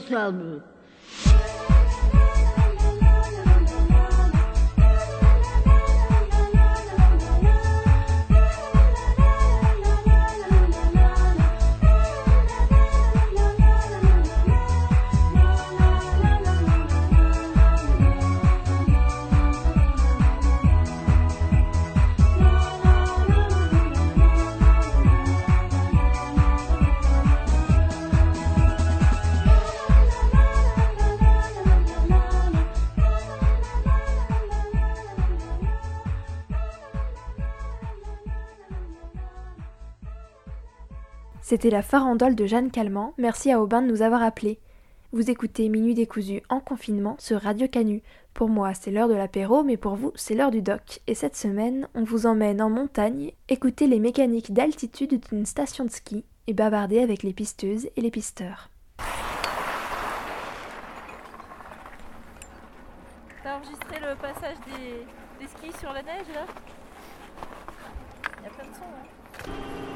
12 0.09 0.48
C'était 41.49 41.71
la 41.71 41.81
farandole 41.81 42.35
de 42.35 42.45
Jeanne 42.45 42.69
Calment. 42.69 43.15
Merci 43.17 43.51
à 43.51 43.59
Aubin 43.59 43.81
de 43.81 43.87
nous 43.87 44.03
avoir 44.03 44.21
appelés. 44.21 44.59
Vous 45.13 45.31
écoutez 45.31 45.67
Minuit 45.67 45.95
décousu 45.95 46.43
en 46.47 46.59
confinement 46.59 47.15
sur 47.17 47.41
Radio 47.41 47.67
Canu. 47.67 48.03
Pour 48.35 48.49
moi, 48.49 48.75
c'est 48.75 48.91
l'heure 48.91 49.07
de 49.07 49.15
l'apéro, 49.15 49.63
mais 49.63 49.75
pour 49.75 49.95
vous, 49.95 50.11
c'est 50.13 50.35
l'heure 50.35 50.51
du 50.51 50.61
doc. 50.61 50.99
Et 51.07 51.15
cette 51.15 51.35
semaine, 51.35 51.87
on 51.95 52.03
vous 52.03 52.27
emmène 52.27 52.61
en 52.61 52.69
montagne, 52.69 53.31
écouter 53.47 53.87
les 53.87 53.97
mécaniques 53.97 54.53
d'altitude 54.53 55.19
d'une 55.27 55.47
station 55.47 55.85
de 55.85 55.89
ski 55.89 56.23
et 56.45 56.53
bavarder 56.53 56.99
avec 56.99 57.23
les 57.23 57.33
pisteuses 57.33 57.89
et 57.95 58.01
les 58.01 58.11
pisteurs. 58.11 58.69
T'as 63.41 63.55
enregistré 63.55 63.99
le 63.99 64.15
passage 64.21 64.57
des, 64.67 65.47
skis 65.47 65.79
sur 65.79 65.91
la 65.93 66.03
neige 66.03 66.27
là? 66.31 66.45
Il 68.37 68.43
y 68.43 68.45
a 68.45 68.49
plein 68.51 68.69
de 68.69 68.75
sons 68.75 68.83
hein 68.83 69.88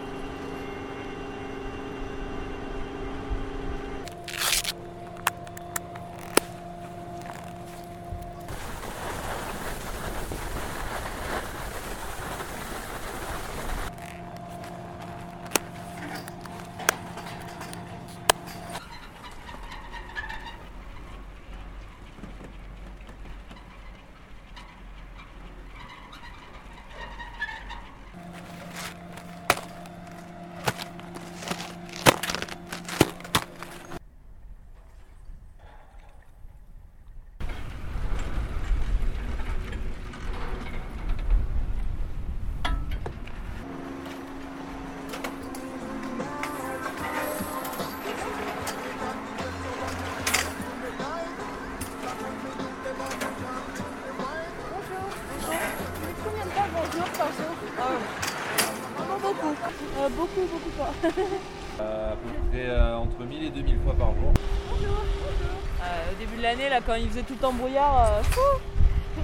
quand 66.85 66.95
il 66.95 67.09
faisait 67.09 67.23
tout 67.23 67.33
le 67.33 67.39
temps 67.39 67.53
brouillard, 67.53 68.05
euh, 68.05 68.21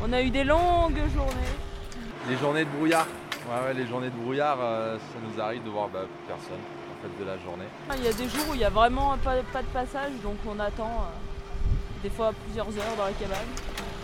on 0.04 0.14
a 0.14 0.22
eu 0.22 0.30
des 0.30 0.44
longues 0.44 1.02
journées. 1.14 1.56
Les 2.30 2.38
journées 2.38 2.66
de 2.66 2.70
brouillard. 2.70 3.08
Ouais, 3.50 3.68
ouais, 3.68 3.74
les 3.74 3.88
journées 3.88 4.10
de 4.10 4.16
brouillard, 4.16 4.58
euh, 4.62 4.98
ça 4.98 5.20
nous 5.22 5.42
arrive 5.42 5.64
de 5.64 5.70
voir 5.70 5.90
bah, 5.90 6.02
personne. 6.28 6.60
fait 7.02 7.24
de 7.24 7.28
la 7.28 7.38
journée. 7.40 7.66
Il 7.98 8.04
y 8.04 8.08
a 8.08 8.14
des 8.14 8.30
jours 8.30 8.46
où 8.50 8.54
il 8.54 8.60
n'y 8.60 8.66
a 8.66 8.70
vraiment 8.70 9.18
pas, 9.18 9.36
pas, 9.52 9.62
de 9.62 9.68
passage, 9.68 10.12
donc 10.24 10.36
on 10.48 10.60
attend 10.60 10.90
euh, 10.90 12.04
des 12.04 12.10
fois 12.10 12.32
plusieurs 12.46 12.68
heures 12.68 12.96
dans 12.98 13.06
la 13.06 13.14
cabane. 13.14 13.38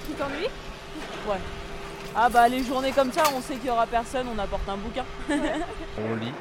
Tu 0.07 0.13
t'ennuies? 0.13 0.49
Ouais. 1.27 1.39
Ah 2.15 2.29
bah 2.29 2.47
les 2.47 2.63
journées 2.63 2.91
comme 2.91 3.11
ça, 3.11 3.23
on 3.35 3.41
sait 3.41 3.55
qu'il 3.55 3.65
n'y 3.65 3.69
aura 3.69 3.85
personne, 3.85 4.27
on 4.33 4.39
apporte 4.39 4.67
un 4.69 4.77
bouquin. 4.77 5.03
on 5.29 6.15
lit, 6.15 6.33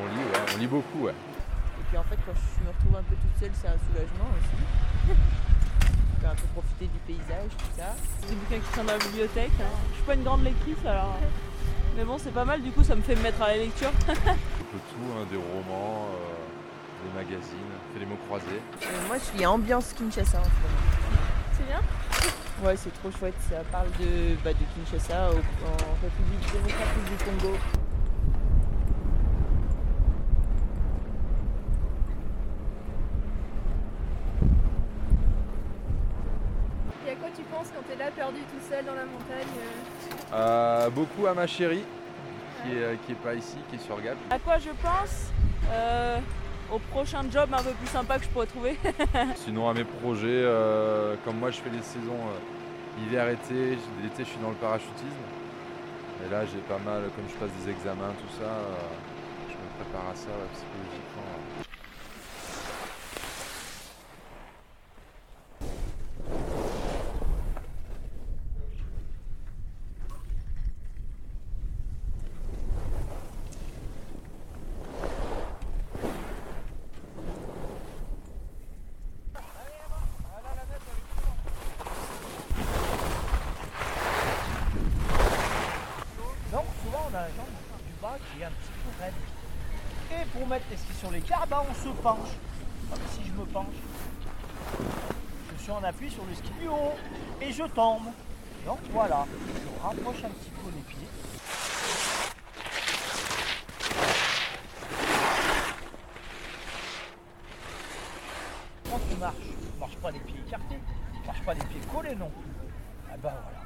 on 0.00 0.06
lit, 0.06 0.24
ouais, 0.24 0.40
on 0.54 0.58
lit 0.58 0.66
beaucoup, 0.66 1.04
ouais. 1.04 1.12
Et 1.12 1.84
puis 1.88 1.98
en 1.98 2.04
fait, 2.04 2.16
quand 2.26 2.32
je 2.34 2.64
me 2.64 2.70
retrouve 2.70 2.96
un 2.96 3.02
peu 3.02 3.14
toute 3.14 3.40
seule, 3.40 3.50
c'est 3.54 3.68
un 3.68 3.78
soulagement 3.90 4.30
aussi. 4.32 5.12
Peux 6.22 6.28
un 6.28 6.34
peu 6.34 6.46
profiter 6.54 6.86
du 6.86 6.98
paysage, 7.06 7.50
tout 7.58 7.72
ça. 7.76 7.96
C'est 8.20 8.28
des 8.28 8.36
bouquins 8.36 8.60
qui 8.60 8.78
sont 8.78 8.84
dans 8.84 8.92
la 8.92 8.98
bibliothèque. 8.98 9.50
Hein. 9.60 9.74
Je 9.90 9.96
suis 9.96 10.04
pas 10.04 10.14
une 10.14 10.22
grande 10.22 10.44
lectrice 10.44 10.86
alors. 10.86 11.16
Mais 11.96 12.04
bon, 12.04 12.16
c'est 12.16 12.32
pas 12.32 12.44
mal, 12.44 12.62
du 12.62 12.70
coup, 12.70 12.84
ça 12.84 12.94
me 12.94 13.02
fait 13.02 13.16
me 13.16 13.22
mettre 13.22 13.42
à 13.42 13.48
la 13.48 13.56
lecture. 13.56 13.90
un 14.08 14.14
peu 14.14 14.78
tout, 14.88 15.08
hein, 15.18 15.26
des 15.30 15.36
romans, 15.36 16.06
euh, 16.14 17.04
des 17.04 17.12
magazines, 17.18 17.72
fait 17.92 18.00
les 18.00 18.06
mots 18.06 18.18
croisés. 18.26 18.62
Et 18.80 19.06
moi, 19.08 19.18
je 19.18 19.24
suis 19.36 19.44
ambiance 19.44 19.92
Kinshasa 19.92 20.38
en 20.38 20.44
ce 20.44 20.48
moment. 20.48 20.82
C'est 21.58 21.66
bien 21.66 21.80
Ouais, 22.64 22.76
c'est 22.76 22.92
trop 22.94 23.10
chouette. 23.10 23.34
Ça 23.50 23.56
parle 23.72 23.88
de, 23.98 24.36
bah, 24.44 24.52
de 24.52 24.84
Kinshasa 24.84 25.30
au, 25.30 25.34
en 25.34 25.94
République 26.00 26.52
démocratique 26.52 27.04
du 27.04 27.24
Congo. 27.24 27.58
Et 37.06 37.10
à 37.10 37.14
quoi 37.16 37.28
tu 37.34 37.42
penses 37.42 37.66
quand 37.74 37.82
t'es 37.88 37.96
là 37.96 38.10
perdu 38.14 38.38
tout 38.42 38.70
seul 38.70 38.84
dans 38.84 38.94
la 38.94 39.04
montagne 39.04 39.46
euh, 40.32 40.88
Beaucoup 41.02 41.26
à 41.26 41.34
ma 41.34 41.48
chérie, 41.48 41.82
qui 42.62 42.70
est, 42.76 42.96
qui 43.04 43.10
est 43.10 43.16
pas 43.16 43.34
ici, 43.34 43.56
qui 43.68 43.74
est 43.74 43.80
sur 43.80 44.00
Gap. 44.00 44.16
À 44.30 44.38
quoi 44.38 44.58
je 44.60 44.68
pense 44.68 45.32
euh, 45.72 46.18
Au 46.72 46.78
prochain 46.78 47.22
job 47.28 47.48
un 47.52 47.60
peu 47.60 47.72
plus 47.72 47.88
sympa 47.88 48.18
que 48.18 48.24
je 48.24 48.28
pourrais 48.28 48.46
trouver. 48.46 48.78
Sinon 49.34 49.68
à 49.68 49.74
mes 49.74 49.82
projets, 49.82 50.28
euh, 50.28 51.16
comme 51.24 51.38
moi 51.38 51.50
je 51.50 51.58
fais 51.58 51.70
les 51.70 51.82
saisons 51.82 52.22
euh, 52.30 53.02
hiver-été, 53.04 53.78
l'été 54.00 54.18
je 54.22 54.28
suis 54.28 54.38
dans 54.40 54.50
le 54.50 54.54
parachutisme. 54.54 55.26
Et 56.24 56.30
là 56.30 56.46
j'ai 56.46 56.60
pas 56.68 56.78
mal, 56.78 57.02
comme 57.16 57.24
je 57.28 57.34
passe 57.34 57.50
des 57.64 57.72
examens, 57.72 58.14
tout 58.20 58.38
ça, 58.38 58.46
euh, 58.46 58.76
je 59.48 59.54
me 59.54 59.82
prépare 59.82 60.08
à 60.08 60.14
ça 60.14 60.28
ouais, 60.28 60.46
psychologiquement. 60.54 61.26
ouais. 61.58 61.66
Donc 86.52 86.64
souvent 86.84 87.08
on 87.10 87.14
a 87.16 87.20
la 87.22 87.28
jambe 87.28 87.48
du 87.86 87.94
bas 88.02 88.18
qui 88.28 88.42
est 88.42 88.44
un 88.44 88.50
petit 88.50 88.72
peu 88.84 89.02
raide. 89.02 89.14
Et 90.12 90.26
pour 90.36 90.46
mettre 90.46 90.66
les 90.70 90.76
skis 90.76 90.98
sur 91.00 91.10
les 91.10 91.20
cars, 91.22 91.46
bah, 91.48 91.64
on 91.66 91.74
se 91.74 91.88
penche. 92.02 92.36
Comme 92.90 93.00
si 93.10 93.24
je 93.26 93.32
me 93.32 93.41
Je 95.54 95.62
suis 95.62 95.72
en 95.72 95.84
appui 95.84 96.10
sur 96.10 96.24
le 96.24 96.34
ski 96.34 96.50
du 96.58 96.68
haut 96.68 96.94
et 97.40 97.52
je 97.52 97.64
tombe. 97.64 98.04
Donc 98.64 98.78
voilà, 98.90 99.26
je 99.30 99.82
rapproche 99.82 100.24
un 100.24 100.30
petit 100.30 100.50
peu 100.50 100.70
les 100.74 100.82
pieds. 100.82 101.08
Quand 108.90 109.00
tu 109.10 109.16
marches, 109.16 109.36
tu 109.36 109.78
marches 109.78 109.96
pas 109.96 110.10
les 110.12 110.20
pieds 110.20 110.40
écartés, 110.46 110.78
tu 111.12 111.26
marches 111.26 111.42
pas 111.44 111.54
les 111.54 111.64
pieds 111.64 111.80
collés 111.94 112.14
non 112.14 112.30
plus. 112.30 112.52
Ah 113.10 113.16
ben 113.22 113.34
voilà, 113.42 113.64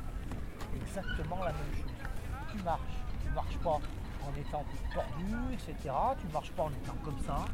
exactement 0.75 1.39
la 1.45 1.53
même 1.53 1.75
chose. 1.77 1.93
Tu 2.51 2.63
marches, 2.65 2.81
tu 3.23 3.31
marches 3.31 3.59
pas 3.63 3.79
en 4.27 4.33
étant 4.41 4.65
tordu, 4.93 5.55
etc. 5.55 5.95
Tu 6.21 6.27
marches 6.33 6.53
pas 6.53 6.65
en 6.65 6.71
étant 6.71 6.97
comme 7.05 7.21
ça. 7.25 7.45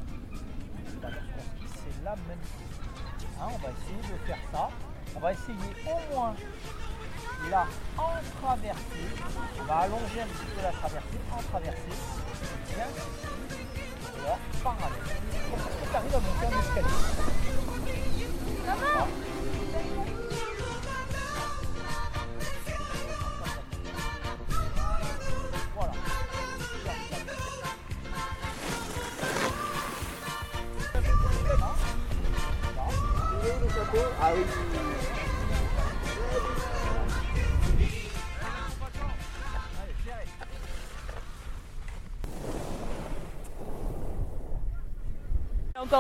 C'est 1.85 2.05
la 2.05 2.17
même 2.29 2.39
chose. 2.43 2.81
Hein, 3.41 3.49
on 3.55 3.59
va 3.59 3.69
essayer 3.71 4.03
de 4.13 4.27
faire 4.27 4.39
ça. 4.53 4.69
On 5.17 5.21
va 5.21 5.33
essayer 5.33 5.73
au 5.87 6.15
moins 6.15 6.35
là 7.51 7.67
en 7.99 8.13
traversée. 8.41 9.09
On 9.61 9.65
va 9.65 9.77
allonger 9.79 10.21
un 10.23 10.27
petit 10.27 10.47
peu 10.55 10.63
la 10.63 10.71
traversée, 10.71 11.21
en 11.33 11.43
traversée. 11.43 11.97
Bien. 12.75 12.87
Et 14.15 14.63
parallèle. 14.63 14.91
Tu 15.91 15.97
arrives 15.97 16.15
à 16.15 16.21
monter 16.21 16.47
un 16.47 16.61
escalier. 16.61 17.42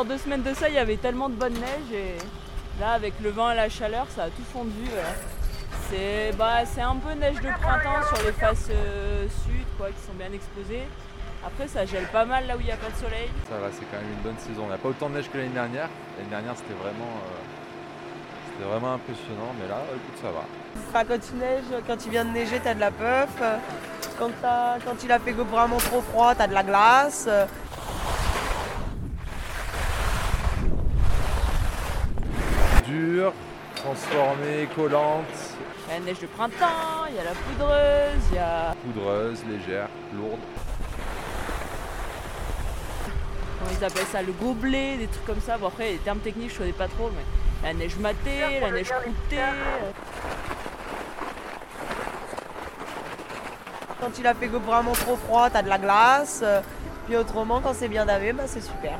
Deux 0.09 0.19
semaines 0.19 0.43
de 0.43 0.53
ça, 0.53 0.69
il 0.69 0.75
y 0.75 0.79
avait 0.79 0.97
tellement 0.97 1.29
de 1.29 1.35
bonne 1.35 1.55
neige 1.55 1.93
et 1.95 2.17
là, 2.81 2.93
avec 2.93 3.15
le 3.23 3.31
vent 3.31 3.51
et 3.53 3.55
la 3.55 3.69
chaleur, 3.69 4.07
ça 4.15 4.25
a 4.25 4.27
tout 4.27 4.43
fondu. 4.53 4.85
voilà. 4.91 5.09
C'est 5.89 6.37
bah, 6.37 6.67
c'est 6.67 6.81
un 6.81 6.97
peu 6.97 7.13
neige 7.13 7.37
de 7.37 7.49
printemps 7.61 8.03
sur 8.09 8.27
les 8.27 8.33
faces 8.33 8.69
euh, 8.71 9.27
sud 9.45 9.65
quoi, 9.79 9.89
qui 9.89 10.03
sont 10.05 10.15
bien 10.15 10.33
exposées. 10.33 10.83
Après, 11.47 11.69
ça 11.69 11.87
gèle 11.87 12.07
pas 12.09 12.25
mal 12.25 12.47
là 12.47 12.57
où 12.57 12.61
il 12.61 12.67
n'y 12.67 12.73
a 12.73 12.77
pas 12.77 12.91
de 12.91 12.97
soleil. 12.97 13.31
Ça 13.49 13.59
va, 13.59 13.69
c'est 13.73 13.85
quand 13.91 13.99
même 13.99 14.13
une 14.13 14.23
bonne 14.23 14.39
saison. 14.39 14.65
On 14.67 14.71
n'a 14.71 14.77
pas 14.77 14.89
autant 14.89 15.09
de 15.09 15.15
neige 15.15 15.31
que 15.33 15.39
l'année 15.39 15.51
dernière. 15.51 15.89
L'année 16.19 16.31
dernière 16.31 16.55
c'était 16.57 16.75
vraiment, 16.75 17.13
euh, 17.23 18.53
c'était 18.53 18.69
vraiment 18.69 18.95
impressionnant, 18.95 19.55
mais 19.61 19.69
là, 19.69 19.83
écoute, 19.89 20.21
ça 20.21 20.33
va. 20.33 20.45
Enfin, 20.89 21.05
quand 21.09 21.31
il 21.33 21.39
neige, 21.39 21.83
quand 21.87 22.05
il 22.05 22.11
vient 22.11 22.25
de 22.25 22.31
neiger, 22.31 22.61
t'as 22.63 22.75
de 22.75 22.81
la 22.81 22.91
puff. 22.91 23.41
Quand, 24.19 24.31
quand 24.85 25.05
il 25.05 25.13
a 25.13 25.19
fait 25.21 25.33
vraiment 25.33 25.79
trop 25.79 26.01
froid, 26.01 26.35
t'as 26.35 26.49
de 26.49 26.55
la 26.55 26.63
glace. 26.65 27.29
Dure, 32.93 33.33
transformée, 33.75 34.69
collante, 34.77 35.25
Il 35.89 35.93
y 35.93 35.97
a 35.97 35.99
la 35.99 36.05
neige 36.05 36.19
de 36.21 36.27
printemps, 36.27 37.07
il 37.09 37.15
y 37.15 37.19
a 37.19 37.25
la 37.25 37.31
poudreuse, 37.31 38.23
il 38.31 38.35
y 38.35 38.39
a. 38.39 38.75
poudreuse, 38.85 39.43
légère, 39.49 39.89
lourde. 40.15 40.39
Ils 43.79 43.85
appellent 43.85 44.05
ça 44.13 44.21
Le 44.21 44.33
gobelet, 44.33 44.99
des 44.99 45.07
trucs 45.07 45.25
comme 45.25 45.41
ça. 45.41 45.57
Bon, 45.57 45.69
après, 45.69 45.93
les 45.93 45.99
termes 45.99 46.19
techniques, 46.19 46.53
je 46.53 46.59
connais 46.59 46.73
pas 46.73 46.89
trop, 46.89 47.11
mais 47.17 47.67
la 47.67 47.73
neige 47.73 47.97
matée, 47.97 48.61
la 48.61 48.71
neige 48.71 48.91
croûtée. 48.91 49.39
euh, 49.39 49.91
Quand 54.01 54.19
il 54.19 54.27
a 54.27 54.35
fait 54.35 54.49
vraiment 54.49 54.93
trop 54.93 55.17
froid, 55.17 55.49
t'as 55.49 55.63
de 55.63 55.69
la 55.71 55.79
glace. 55.79 56.45
Puis 57.07 57.17
autrement, 57.17 57.61
quand 57.63 57.73
c'est 57.75 57.89
bien 57.89 58.05
davé, 58.05 58.35
bah, 58.35 58.43
c'est 58.47 58.61
super. 58.61 58.99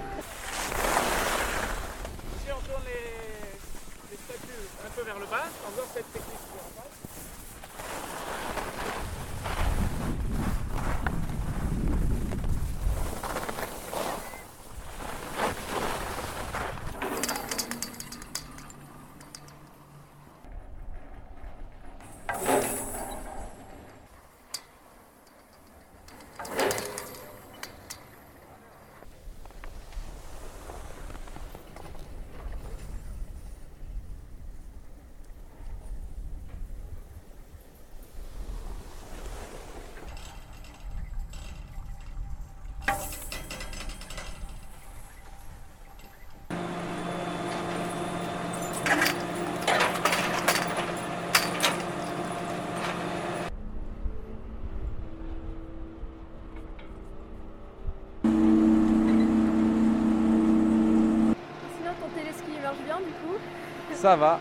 Ça 64.03 64.17
va. 64.17 64.41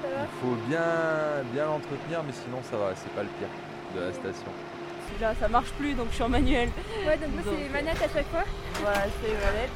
Ça 0.00 0.08
va 0.08 0.22
Il 0.22 0.40
faut 0.40 0.54
bien, 0.68 0.80
bien 1.52 1.64
l'entretenir, 1.66 2.22
mais 2.24 2.32
sinon 2.32 2.58
ça 2.70 2.76
va, 2.76 2.92
c'est 2.94 3.12
pas 3.14 3.22
le 3.22 3.28
pire 3.38 3.48
de 3.96 4.00
la 4.06 4.12
station. 4.12 4.52
Celui-là, 5.08 5.34
ça 5.40 5.48
marche 5.48 5.72
plus, 5.72 5.94
donc 5.94 6.06
je 6.10 6.14
suis 6.14 6.22
en 6.22 6.28
manuel. 6.28 6.68
Ouais, 7.04 7.16
donc 7.16 7.30
moi 7.34 7.42
c'est 7.44 7.64
les 7.64 7.68
manettes 7.68 8.00
à 8.02 8.14
chaque 8.14 8.28
fois. 8.28 8.44
Voilà, 8.80 9.02
c'est 9.20 9.26
les 9.28 9.34
manettes. 9.34 9.70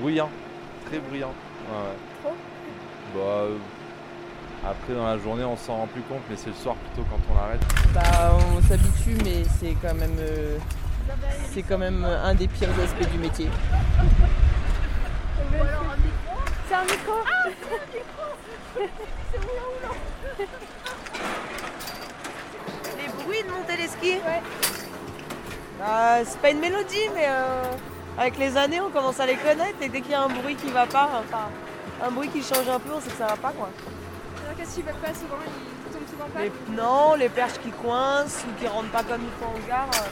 Bruyant, 0.00 0.30
très 0.88 0.98
bruyant. 1.00 1.32
Ouais, 1.68 1.76
ouais. 1.76 1.96
Trop 2.22 2.34
Bah, 3.14 3.20
euh, 3.20 3.56
après 4.64 4.94
dans 4.94 5.06
la 5.06 5.18
journée 5.18 5.44
on 5.44 5.56
s'en 5.56 5.76
rend 5.78 5.86
plus 5.88 6.02
compte, 6.02 6.22
mais 6.30 6.36
c'est 6.36 6.50
le 6.50 6.54
soir 6.54 6.76
plutôt 6.76 7.08
quand 7.10 7.34
on 7.34 7.44
arrête. 7.44 7.60
Bah, 7.92 8.36
on 8.56 8.62
s'habitue, 8.62 9.16
mais 9.24 9.42
c'est 9.58 9.74
quand 9.82 9.94
même, 9.94 10.16
euh, 10.20 10.58
c'est 11.52 11.62
quand 11.62 11.78
même 11.78 12.04
un 12.04 12.34
des 12.34 12.46
pires 12.46 12.68
aspects 12.84 13.10
du 13.10 13.18
métier. 13.18 13.48
Un 16.78 16.84
micro. 16.84 17.14
Ah, 17.24 17.44
un 17.46 17.50
micro. 17.94 18.24
Les 22.98 23.08
bruits 23.24 23.42
de 23.42 23.50
monter 23.50 23.76
les 23.76 23.88
skis. 23.88 24.16
Ouais. 24.18 24.42
Bah, 25.78 26.24
c'est 26.24 26.38
pas 26.40 26.50
une 26.50 26.60
mélodie, 26.60 27.08
mais 27.14 27.26
euh, 27.28 27.62
avec 28.18 28.38
les 28.38 28.56
années, 28.56 28.80
on 28.80 28.90
commence 28.90 29.20
à 29.20 29.26
les 29.26 29.36
connaître. 29.36 29.76
Et 29.82 29.88
dès 29.88 30.00
qu'il 30.00 30.12
y 30.12 30.14
a 30.14 30.22
un 30.22 30.28
bruit 30.28 30.56
qui 30.56 30.70
va 30.70 30.86
pas, 30.86 31.08
enfin, 31.20 31.48
un 32.04 32.10
bruit 32.10 32.28
qui 32.28 32.42
change 32.42 32.68
un 32.68 32.78
peu, 32.80 32.92
on 32.94 33.00
sait 33.00 33.10
que 33.10 33.16
ça 33.16 33.26
va 33.26 33.36
pas 33.36 33.52
quoi. 33.52 33.68
Alors 34.44 34.56
qu'est-ce 34.56 34.74
qu'ils 34.74 34.84
veulent 34.84 34.94
pas 34.94 35.14
souvent? 35.14 35.36
Ils 35.86 35.92
tombent 35.92 36.08
souvent 36.08 36.28
pas? 36.28 36.40
Les- 36.40 36.52
non, 36.76 37.14
les 37.14 37.28
perches 37.28 37.58
qui 37.62 37.70
coincent 37.70 38.44
ou 38.48 38.60
qui 38.60 38.66
rentrent 38.68 38.90
pas 38.90 39.02
comme 39.02 39.22
il 39.22 39.30
faut 39.40 39.46
en 39.50 39.68
gare. 39.68 39.88
euh, 39.94 40.08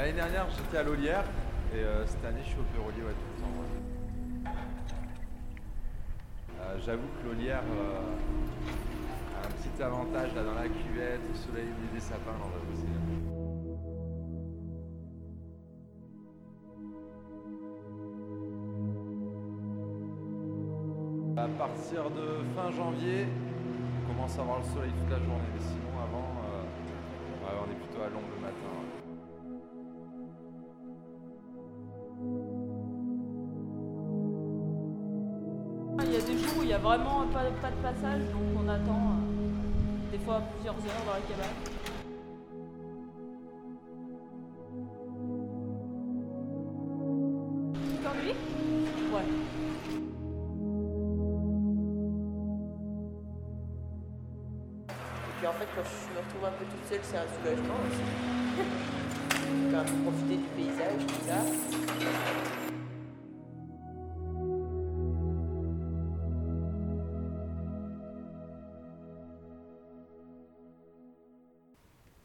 L'année 0.00 0.14
dernière 0.14 0.46
j'étais 0.56 0.78
à 0.78 0.82
l'Olière 0.82 1.24
et 1.74 1.80
euh, 1.80 2.06
cette 2.06 2.24
année 2.24 2.40
je 2.42 2.48
suis 2.48 2.58
au 2.58 2.62
Pérolier 2.72 3.02
ouais, 3.02 3.12
tout 3.12 3.28
le 3.36 3.42
temps. 3.42 3.52
ouais. 3.60 4.50
Euh, 6.58 6.78
J'avoue 6.86 7.08
que 7.20 7.28
l'Olière 7.28 7.62
euh, 7.70 8.16
a 9.36 9.46
un 9.46 9.50
petit 9.50 9.82
avantage 9.82 10.34
là 10.34 10.42
dans 10.42 10.54
la 10.54 10.68
cuvette, 10.68 11.20
au 11.30 11.36
soleil, 11.36 11.66
au 11.68 11.94
des 11.94 12.00
sapins, 12.00 12.32
là, 12.32 12.38
on 12.42 12.48
va 12.48 12.60
bosser. 12.70 12.88
À 21.36 21.48
partir 21.58 22.08
de 22.08 22.42
fin 22.56 22.70
janvier, 22.70 23.26
on 24.02 24.08
commence 24.08 24.38
à 24.38 24.42
voir 24.44 24.60
le 24.60 24.64
soleil 24.64 24.92
toute 24.92 25.10
la 25.10 25.18
journée, 25.18 25.44
vraiment 36.82 37.26
pas, 37.32 37.40
pas 37.60 37.70
de 37.70 37.82
passage, 37.82 38.20
donc 38.32 38.42
on 38.56 38.68
attend 38.68 39.16
euh, 39.16 40.12
des 40.12 40.18
fois 40.18 40.42
plusieurs 40.54 40.74
heures 40.74 41.04
dans 41.06 41.12
la 41.12 41.20
cabane. 41.20 41.79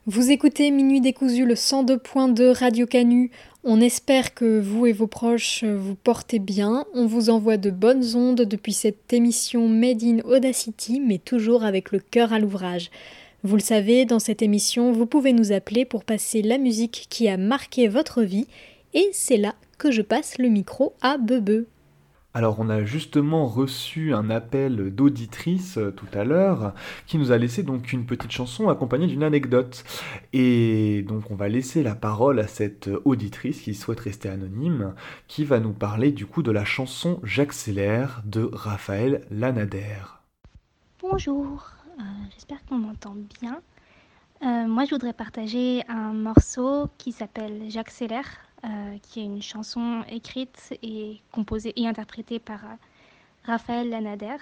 Vous 0.07 0.29
écoutez 0.29 0.69
Minuit 0.69 1.01
décousu, 1.01 1.47
le 1.47 1.55
102.2 1.55 2.51
Radio 2.55 2.85
Canu. 2.85 3.31
On 3.63 3.81
espère 3.81 4.35
que 4.35 4.59
vous 4.59 4.85
et 4.85 4.91
vos 4.91 5.07
proches 5.07 5.63
vous 5.63 5.95
portez 5.95 6.37
bien. 6.37 6.85
On 6.93 7.07
vous 7.07 7.31
envoie 7.31 7.57
de 7.57 7.71
bonnes 7.71 8.15
ondes 8.15 8.43
depuis 8.43 8.73
cette 8.73 9.11
émission 9.13 9.67
Made 9.67 10.03
in 10.03 10.19
Audacity, 10.19 10.99
mais 10.99 11.17
toujours 11.17 11.63
avec 11.63 11.91
le 11.91 11.97
cœur 11.97 12.33
à 12.33 12.39
l'ouvrage. 12.39 12.91
Vous 13.43 13.55
le 13.55 13.63
savez, 13.63 14.05
dans 14.05 14.19
cette 14.19 14.43
émission, 14.43 14.91
vous 14.91 15.07
pouvez 15.07 15.33
nous 15.33 15.51
appeler 15.51 15.85
pour 15.85 16.03
passer 16.03 16.43
la 16.43 16.59
musique 16.59 17.07
qui 17.09 17.27
a 17.27 17.37
marqué 17.37 17.87
votre 17.87 18.21
vie, 18.21 18.45
et 18.93 19.09
c'est 19.11 19.37
là 19.37 19.55
que 19.79 19.89
je 19.89 20.03
passe 20.03 20.37
le 20.37 20.49
micro 20.49 20.93
à 21.01 21.17
Bebe. 21.17 21.65
Alors 22.35 22.59
on 22.59 22.67
a 22.67 22.83
justement 22.83 23.47
reçu 23.47 24.13
un 24.13 24.29
appel 24.29 24.93
d'auditrice 24.93 25.77
euh, 25.77 25.91
tout 25.91 26.09
à 26.13 26.25
l'heure 26.25 26.73
qui 27.07 27.17
nous 27.17 27.31
a 27.31 27.37
laissé 27.37 27.63
donc 27.63 27.93
une 27.93 28.05
petite 28.05 28.33
chanson 28.33 28.67
accompagnée 28.67 29.07
d'une 29.07 29.23
anecdote. 29.23 29.85
Et 30.33 31.05
donc 31.07 31.31
on 31.31 31.35
va 31.35 31.47
laisser 31.47 31.81
la 31.81 31.95
parole 31.95 32.41
à 32.41 32.47
cette 32.47 32.89
auditrice 33.05 33.61
qui 33.61 33.73
souhaite 33.73 34.01
rester 34.01 34.27
anonyme, 34.27 34.95
qui 35.29 35.45
va 35.45 35.61
nous 35.61 35.71
parler 35.71 36.11
du 36.11 36.25
coup 36.25 36.43
de 36.43 36.51
la 36.51 36.65
chanson 36.65 37.21
J'accélère 37.23 38.21
de 38.25 38.49
Raphaël 38.51 39.25
Lanader. 39.31 40.19
Bonjour, 40.99 41.71
euh, 41.99 42.03
j'espère 42.33 42.65
qu'on 42.65 42.79
m'entend 42.79 43.15
bien. 43.39 43.61
Euh, 44.41 44.67
moi, 44.67 44.83
je 44.83 44.89
voudrais 44.89 45.13
partager 45.13 45.83
un 45.87 46.11
morceau 46.11 46.89
qui 46.97 47.13
s'appelle 47.13 47.63
J'accélère, 47.69 48.44
euh, 48.65 48.97
qui 49.03 49.19
est 49.19 49.25
une 49.25 49.43
chanson 49.43 50.03
écrite 50.09 50.73
et 50.81 51.21
composée 51.31 51.71
et 51.75 51.87
interprétée 51.87 52.39
par 52.39 52.65
euh, 52.65 52.75
Raphaël 53.43 53.89
Lanader. 53.89 54.37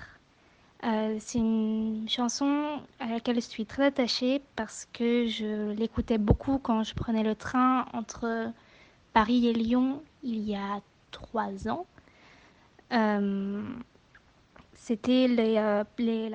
Euh, 0.85 1.17
c'est 1.19 1.39
une 1.39 2.05
chanson 2.07 2.79
à 3.01 3.07
laquelle 3.07 3.35
je 3.35 3.41
suis 3.41 3.65
très 3.65 3.85
attachée 3.85 4.41
parce 4.55 4.87
que 4.93 5.27
je 5.27 5.71
l'écoutais 5.71 6.17
beaucoup 6.17 6.57
quand 6.57 6.83
je 6.83 6.93
prenais 6.93 7.23
le 7.23 7.35
train 7.35 7.85
entre 7.91 8.49
Paris 9.11 9.45
et 9.47 9.53
Lyon 9.53 10.01
il 10.23 10.39
y 10.47 10.55
a 10.55 10.79
trois 11.11 11.67
ans. 11.67 11.85
C'était 14.75 15.27
la 15.27 15.85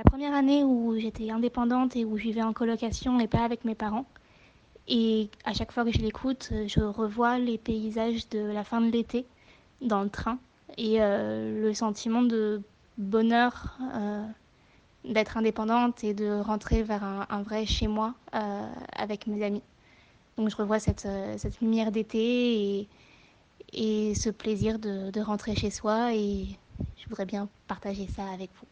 première 0.05 0.34
année 0.34 0.62
où 0.62 0.95
j'étais 0.99 1.30
indépendante 1.30 1.97
et 1.97 2.05
où 2.05 2.18
je 2.18 2.24
vivais 2.24 2.43
en 2.43 2.53
colocation 2.53 3.18
et 3.18 3.28
pas 3.28 3.45
avec 3.45 3.64
mes 3.64 3.74
parents. 3.74 4.05
Et 4.89 5.28
à 5.45 5.53
chaque 5.53 5.70
fois 5.70 5.84
que 5.84 5.93
je 5.93 5.99
l'écoute, 5.99 6.49
euh, 6.53 6.66
je 6.66 6.80
revois 6.80 7.39
les 7.39 7.59
paysages 7.59 8.28
de 8.30 8.39
la 8.39 8.64
fin 8.64 8.80
de 8.80 8.91
l'été 8.91 9.26
dans 9.82 10.03
le 10.03 10.09
train 10.09 10.39
et 10.78 11.03
euh, 11.03 11.62
le 11.62 11.74
sentiment 11.74 12.22
de 12.22 12.62
bonheur 12.97 13.78
euh, 13.95 14.24
d'être 15.05 15.36
indépendante 15.36 16.03
et 16.05 16.14
de 16.14 16.41
rentrer 16.41 16.82
vers 16.82 17.05
un, 17.05 17.43
vrai 17.43 17.66
chez 17.66 17.86
moi 17.86 18.14
avec 18.32 19.26
mes 19.26 19.45
amis. 19.45 19.62
Donc 20.36 20.51
je 20.51 20.57
revois 20.57 20.80
cette, 20.80 21.07
cette 21.36 21.61
lumière 21.61 21.93
d'été 21.93 22.80
et, 22.80 22.89
et 23.72 24.14
ce 24.14 24.30
plaisir 24.30 24.78
de, 24.78 25.11
de 25.11 25.20
rentrer 25.20 25.55
chez 25.55 25.70
soi 25.70 26.12
et 26.14 26.47
je 26.97 27.09
voudrais 27.09 27.26
bien 27.26 27.49
partager 27.68 28.09
ça 28.09 28.24
avec 28.32 28.51
vous. 28.61 28.66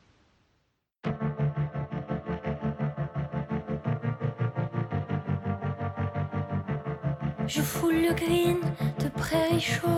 Je 7.46 7.62
foule 7.62 7.94
le 7.94 8.12
green 8.12 8.58
de 8.98 9.08
prairies 9.08 9.60
chauves 9.60 9.90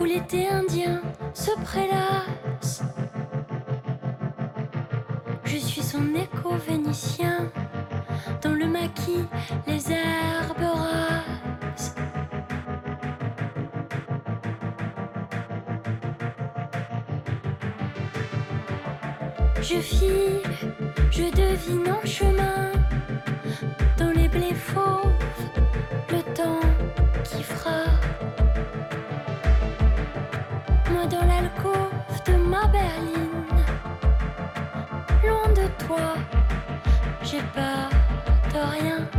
Où 0.00 0.04
l'été 0.04 0.48
indien 0.48 1.02
se 1.34 1.50
prélasse. 1.64 2.82
Je 5.44 5.56
suis 5.56 5.82
son 5.82 6.14
écho 6.14 6.54
vénitien 6.68 7.50
Dans 8.42 8.52
le 8.52 8.66
maquis, 8.66 9.24
les 9.66 9.90
herbes 9.90 10.72
rases 10.72 11.94
Je 19.60 19.80
file, 19.80 20.42
je 21.10 21.24
devine 21.24 21.92
en 21.92 22.06
chemin 22.06 22.81
blés 24.32 24.54
fauves, 24.54 25.12
le 26.10 26.22
temps 26.34 26.60
qui 27.24 27.42
fera. 27.42 27.84
Moi 30.90 31.06
dans 31.06 31.26
l'alcôve 31.26 32.18
de 32.26 32.34
ma 32.36 32.66
berline, 32.66 33.62
loin 35.26 35.48
de 35.60 35.66
toi, 35.84 36.14
j'ai 37.22 37.42
peur 37.54 37.90
de 38.52 38.60
rien. 38.76 39.11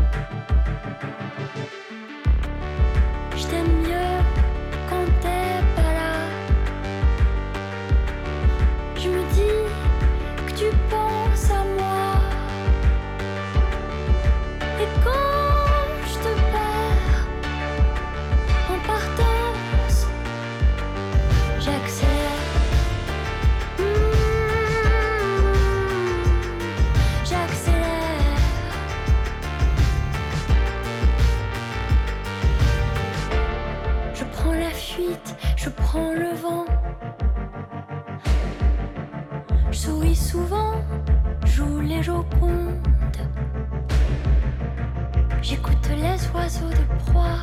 J'écoute 45.42 45.90
les 45.90 46.30
oiseaux 46.34 46.70
de 46.70 47.04
proie 47.06 47.42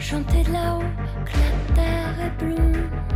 chanter 0.00 0.42
de 0.42 0.52
là-haut 0.52 0.82
que 1.24 1.32
la 1.32 1.74
terre 1.74 2.14
est 2.26 2.44
blonde. 2.44 3.11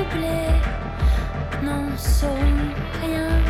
De 0.00 0.04
blé 0.14 0.40
n'en 1.62 1.96
sauront 1.96 2.74
rien. 3.02 3.49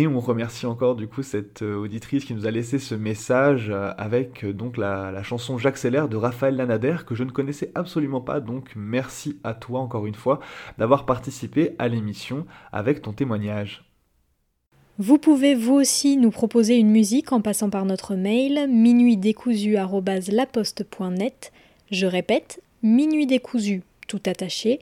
Et 0.00 0.06
on 0.06 0.18
remercie 0.18 0.64
encore 0.64 0.96
du 0.96 1.08
coup 1.08 1.22
cette 1.22 1.60
euh, 1.60 1.76
auditrice 1.76 2.24
qui 2.24 2.32
nous 2.32 2.46
a 2.46 2.50
laissé 2.50 2.78
ce 2.78 2.94
message 2.94 3.68
euh, 3.68 3.92
avec 3.98 4.46
euh, 4.46 4.54
donc 4.54 4.78
la, 4.78 5.22
chanson 5.22 5.58
J'accélère 5.58 6.08
de 6.08 6.16
Raphaël 6.16 6.56
Lanader 6.56 6.96
que 7.06 7.14
je 7.14 7.22
ne 7.22 7.30
connaissais 7.30 7.70
absolument 7.74 8.22
pas 8.22 8.40
donc 8.40 8.70
merci 8.74 9.38
à 9.44 9.52
toi 9.52 9.80
encore 9.80 10.06
une 10.06 10.14
fois 10.14 10.40
d'avoir 10.78 11.04
participé 11.04 11.74
à 11.78 11.88
l'émission 11.88 12.46
avec 12.72 13.02
ton 13.02 13.12
témoignage. 13.12 13.84
Vous 14.96 15.18
pouvez 15.18 15.54
vous 15.54 15.74
aussi 15.74 16.16
nous 16.16 16.30
proposer 16.30 16.78
une 16.78 16.90
musique 16.90 17.32
en 17.32 17.42
passant 17.42 17.68
par 17.68 17.84
notre 17.84 18.14
mail 18.14 18.70
minuitdécousu@laposte.net. 18.70 21.52
Je 21.90 22.06
répète, 22.06 22.62
minuitdécousu 22.82 23.82
tout 24.08 24.22
attaché 24.24 24.80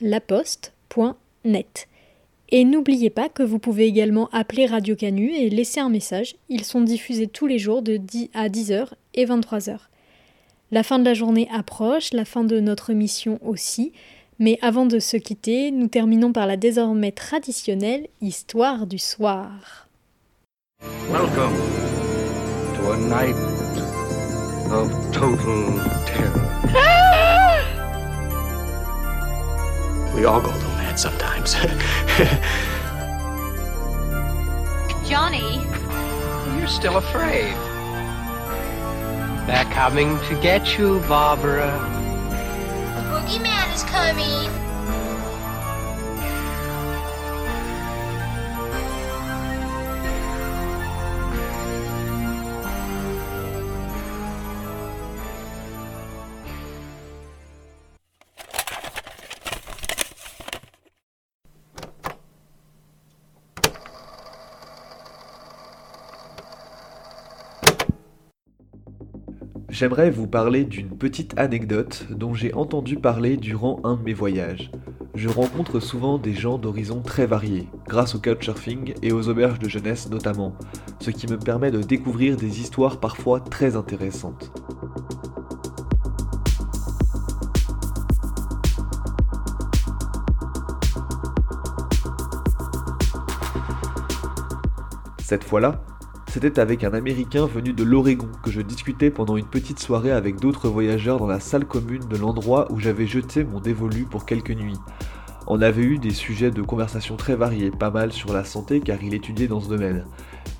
laposte.net. 0.00 1.88
Et 2.50 2.64
n'oubliez 2.64 3.10
pas 3.10 3.28
que 3.28 3.42
vous 3.42 3.58
pouvez 3.58 3.84
également 3.84 4.30
appeler 4.32 4.64
Radio 4.64 4.96
Canu 4.96 5.32
et 5.32 5.50
laisser 5.50 5.80
un 5.80 5.90
message. 5.90 6.34
Ils 6.48 6.64
sont 6.64 6.80
diffusés 6.80 7.26
tous 7.26 7.46
les 7.46 7.58
jours 7.58 7.82
de 7.82 7.98
10 7.98 8.30
à 8.32 8.48
10h 8.48 8.88
et 9.12 9.26
23h. 9.26 9.76
La 10.70 10.82
fin 10.82 10.98
de 10.98 11.04
la 11.04 11.12
journée 11.12 11.48
approche, 11.52 12.12
la 12.14 12.24
fin 12.24 12.44
de 12.44 12.58
notre 12.58 12.88
émission 12.88 13.38
aussi. 13.42 13.92
Mais 14.38 14.58
avant 14.62 14.86
de 14.86 14.98
se 14.98 15.18
quitter, 15.18 15.70
nous 15.70 15.88
terminons 15.88 16.32
par 16.32 16.46
la 16.46 16.56
désormais 16.56 17.12
traditionnelle 17.12 18.06
histoire 18.22 18.86
du 18.86 18.98
soir. 18.98 19.88
Welcome 21.10 21.56
to 22.76 22.92
a 22.92 22.96
night 22.96 23.36
of 24.70 24.90
total 25.12 25.82
terror. 26.06 26.48
We 30.14 30.24
all 30.24 30.40
go 30.40 30.67
a 31.04 31.10
little 31.10 31.18
mad 31.18 31.48
sometimes. 31.48 31.54
Johnny, 35.08 35.64
still 36.68 36.98
afraid. 36.98 37.54
They're 39.46 39.64
coming 39.72 40.18
to 40.28 40.34
get 40.42 40.76
you, 40.78 41.00
Barbara. 41.08 41.72
The 42.94 43.00
boogeyman 43.10 43.74
is 43.74 43.82
coming. 43.84 44.67
J'aimerais 69.78 70.10
vous 70.10 70.26
parler 70.26 70.64
d'une 70.64 70.90
petite 70.90 71.38
anecdote 71.38 72.08
dont 72.10 72.34
j'ai 72.34 72.52
entendu 72.52 72.96
parler 72.96 73.36
durant 73.36 73.80
un 73.84 73.94
de 73.94 74.02
mes 74.02 74.12
voyages. 74.12 74.72
Je 75.14 75.28
rencontre 75.28 75.78
souvent 75.78 76.18
des 76.18 76.34
gens 76.34 76.58
d'horizons 76.58 77.00
très 77.00 77.26
variés, 77.26 77.68
grâce 77.86 78.16
au 78.16 78.18
couchsurfing 78.18 78.94
et 79.02 79.12
aux 79.12 79.28
auberges 79.28 79.60
de 79.60 79.68
jeunesse 79.68 80.10
notamment, 80.10 80.56
ce 80.98 81.12
qui 81.12 81.28
me 81.28 81.38
permet 81.38 81.70
de 81.70 81.80
découvrir 81.80 82.36
des 82.36 82.60
histoires 82.60 82.98
parfois 82.98 83.38
très 83.38 83.76
intéressantes. 83.76 84.50
Cette 95.20 95.44
fois-là, 95.44 95.80
c'était 96.30 96.60
avec 96.60 96.84
un 96.84 96.92
Américain 96.92 97.46
venu 97.46 97.72
de 97.72 97.82
l'Oregon 97.82 98.28
que 98.42 98.50
je 98.50 98.60
discutais 98.60 99.10
pendant 99.10 99.38
une 99.38 99.46
petite 99.46 99.78
soirée 99.78 100.12
avec 100.12 100.38
d'autres 100.38 100.68
voyageurs 100.68 101.18
dans 101.18 101.26
la 101.26 101.40
salle 101.40 101.64
commune 101.64 102.06
de 102.06 102.16
l'endroit 102.18 102.70
où 102.70 102.78
j'avais 102.78 103.06
jeté 103.06 103.44
mon 103.44 103.60
dévolu 103.60 104.04
pour 104.04 104.26
quelques 104.26 104.50
nuits. 104.50 104.76
On 105.46 105.62
avait 105.62 105.82
eu 105.82 105.98
des 105.98 106.10
sujets 106.10 106.50
de 106.50 106.60
conversation 106.60 107.16
très 107.16 107.34
variés, 107.34 107.70
pas 107.70 107.90
mal 107.90 108.12
sur 108.12 108.34
la 108.34 108.44
santé 108.44 108.80
car 108.80 109.02
il 109.02 109.14
étudiait 109.14 109.48
dans 109.48 109.60
ce 109.60 109.70
domaine. 109.70 110.04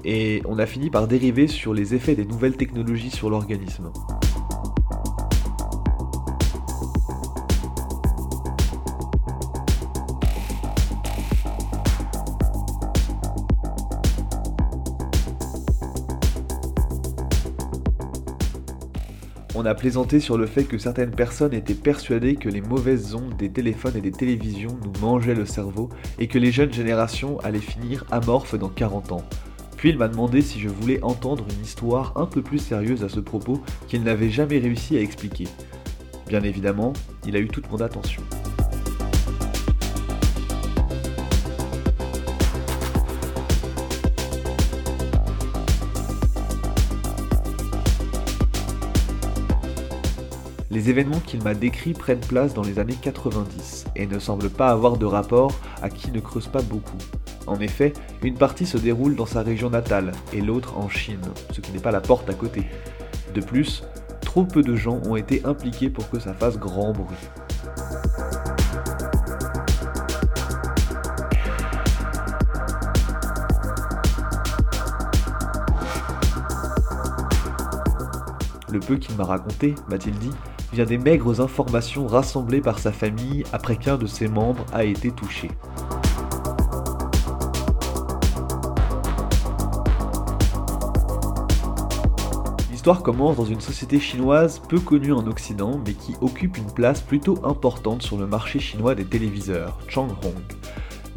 Et 0.05 0.43
on 0.47 0.59
a 0.59 0.64
fini 0.64 0.89
par 0.89 1.07
dériver 1.07 1.47
sur 1.49 1.75
les 1.75 1.95
effets 1.95 2.14
des 2.14 2.25
nouvelles 2.25 2.57
technologies 2.57 3.11
sur 3.11 3.29
l'organisme. 3.29 3.91
A 19.69 19.75
plaisanté 19.75 20.19
sur 20.19 20.39
le 20.39 20.47
fait 20.47 20.64
que 20.64 20.79
certaines 20.79 21.11
personnes 21.11 21.55
étaient 21.55 21.75
persuadées 21.75 22.37
que 22.37 22.49
les 22.49 22.61
mauvaises 22.61 23.14
ondes 23.14 23.37
des 23.37 23.51
téléphones 23.51 23.97
et 23.97 24.01
des 24.01 24.11
télévisions 24.11 24.77
nous 24.83 25.01
mangeaient 25.01 25.35
le 25.35 25.47
cerveau 25.47 25.91
et 26.19 26.27
que 26.27 26.39
les 26.39 26.51
jeunes 26.51 26.73
générations 26.73 27.39
allaient 27.41 27.59
finir 27.59 28.05
amorphes 28.11 28.57
dans 28.57 28.69
40 28.69 29.12
ans. 29.12 29.25
Puis 29.77 29.91
il 29.91 29.99
m'a 29.99 30.09
demandé 30.09 30.43
si 30.43 30.59
je 30.59 30.69
voulais 30.69 31.03
entendre 31.03 31.45
une 31.55 31.62
histoire 31.62 32.12
un 32.16 32.27
peu 32.27 32.43
plus 32.43 32.59
sérieuse 32.59 33.05
à 33.05 33.09
ce 33.09 33.21
propos 33.21 33.62
qu'il 33.87 34.03
n'avait 34.03 34.31
jamais 34.31 34.59
réussi 34.59 34.97
à 34.97 35.01
expliquer. 35.01 35.45
Bien 36.27 36.43
évidemment, 36.43 36.93
il 37.27 37.37
a 37.37 37.39
eu 37.39 37.49
toute 37.49 37.71
mon 37.71 37.81
attention. 37.81 38.23
Les 50.79 50.91
événements 50.91 51.18
qu'il 51.18 51.43
m'a 51.43 51.55
décrits 51.55 51.93
prennent 51.93 52.20
place 52.20 52.55
dans 52.55 52.62
les 52.62 52.79
années 52.79 52.95
90 53.03 53.87
et 53.97 54.07
ne 54.07 54.20
semblent 54.20 54.49
pas 54.49 54.68
avoir 54.68 54.97
de 54.97 55.07
rapport 55.07 55.51
à 55.83 55.91
qui 55.91 56.12
ne 56.12 56.20
creuse 56.20 56.47
pas 56.47 56.62
beaucoup. 56.62 56.99
En 57.49 57.59
effet, 57.59 57.93
une 58.22 58.39
partie 58.39 58.64
se 58.64 58.79
déroule 58.79 59.16
dans 59.16 59.26
sa 59.26 59.43
région 59.43 59.70
natale 59.70 60.12
et 60.33 60.41
l'autre 60.41 60.79
en 60.79 60.89
Chine, 60.89 61.18
ce 61.51 61.61
qui 61.61 61.72
n'est 61.72 61.81
pas 61.81 61.91
la 61.91 62.01
porte 62.01 62.31
à 62.31 62.35
côté. 62.35 62.64
De 63.35 63.41
plus, 63.41 63.83
trop 64.20 64.45
peu 64.45 64.62
de 64.62 64.76
gens 64.76 65.01
ont 65.05 65.16
été 65.16 65.45
impliqués 65.45 65.91
pour 65.91 66.09
que 66.11 66.20
ça 66.20 66.33
fasse 66.33 66.61
grand 66.61 66.93
bruit. 66.93 67.16
Qu'il 78.97 79.16
m'a 79.16 79.24
raconté, 79.24 79.74
m'a-t-il 79.89 80.14
dit, 80.18 80.30
vient 80.72 80.84
des 80.84 80.99
maigres 80.99 81.41
informations 81.41 82.07
rassemblées 82.07 82.61
par 82.61 82.78
sa 82.78 82.93
famille 82.93 83.45
après 83.53 83.76
qu'un 83.76 83.97
de 83.97 84.07
ses 84.07 84.28
membres 84.28 84.64
a 84.72 84.84
été 84.84 85.11
touché. 85.11 85.51
L'histoire 92.70 93.03
commence 93.03 93.36
dans 93.36 93.45
une 93.45 93.61
société 93.61 93.99
chinoise 94.01 94.62
peu 94.68 94.78
connue 94.78 95.12
en 95.12 95.26
Occident 95.26 95.80
mais 95.84 95.95
qui 95.95 96.14
occupe 96.20 96.57
une 96.57 96.72
place 96.72 97.01
plutôt 97.01 97.39
importante 97.45 98.03
sur 98.03 98.16
le 98.16 98.26
marché 98.26 98.61
chinois 98.61 98.95
des 98.95 99.05
téléviseurs, 99.05 99.78
Changhong. 99.89 100.32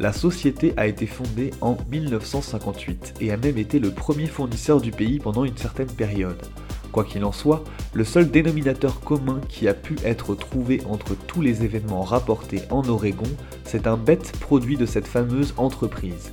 La 0.00 0.12
société 0.12 0.74
a 0.76 0.86
été 0.86 1.06
fondée 1.06 1.52
en 1.60 1.76
1958 1.90 3.14
et 3.20 3.30
a 3.30 3.36
même 3.36 3.56
été 3.56 3.78
le 3.78 3.90
premier 3.90 4.26
fournisseur 4.26 4.80
du 4.80 4.90
pays 4.90 5.20
pendant 5.20 5.44
une 5.44 5.56
certaine 5.56 5.90
période. 5.90 6.42
Quoi 6.92 7.04
qu'il 7.04 7.24
en 7.24 7.32
soit, 7.32 7.64
le 7.94 8.04
seul 8.04 8.30
dénominateur 8.30 9.00
commun 9.00 9.40
qui 9.48 9.66
a 9.66 9.74
pu 9.74 9.96
être 10.04 10.34
trouvé 10.34 10.82
entre 10.88 11.14
tous 11.26 11.40
les 11.40 11.64
événements 11.64 12.02
rapportés 12.02 12.62
en 12.70 12.86
Oregon, 12.86 13.30
c'est 13.64 13.86
un 13.86 13.96
bête 13.96 14.32
produit 14.40 14.76
de 14.76 14.84
cette 14.84 15.08
fameuse 15.08 15.54
entreprise. 15.56 16.32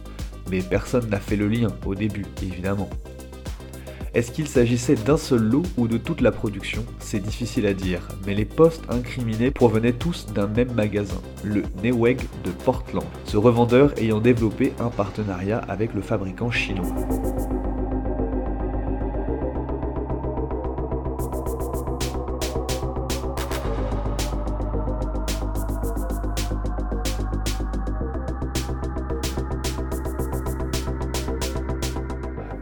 Mais 0.51 0.61
personne 0.61 1.09
n'a 1.09 1.19
fait 1.19 1.37
le 1.37 1.47
lien 1.47 1.69
au 1.85 1.95
début, 1.95 2.25
évidemment. 2.43 2.89
Est-ce 4.13 4.31
qu'il 4.31 4.47
s'agissait 4.47 4.95
d'un 4.95 5.17
seul 5.17 5.43
lot 5.43 5.63
ou 5.77 5.87
de 5.87 5.97
toute 5.97 6.19
la 6.19 6.31
production? 6.31 6.83
C'est 6.99 7.21
difficile 7.21 7.65
à 7.67 7.73
dire, 7.73 8.01
mais 8.25 8.33
les 8.33 8.45
postes 8.45 8.83
incriminés 8.89 9.51
provenaient 9.51 9.93
tous 9.93 10.25
d'un 10.33 10.47
même 10.47 10.73
magasin, 10.73 11.21
le 11.43 11.63
Newegg 11.83 12.19
de 12.43 12.49
Portland, 12.49 13.05
ce 13.25 13.37
revendeur 13.37 13.93
ayant 13.97 14.19
développé 14.19 14.73
un 14.79 14.89
partenariat 14.89 15.59
avec 15.69 15.93
le 15.93 16.01
fabricant 16.01 16.49
chinois. 16.49 16.87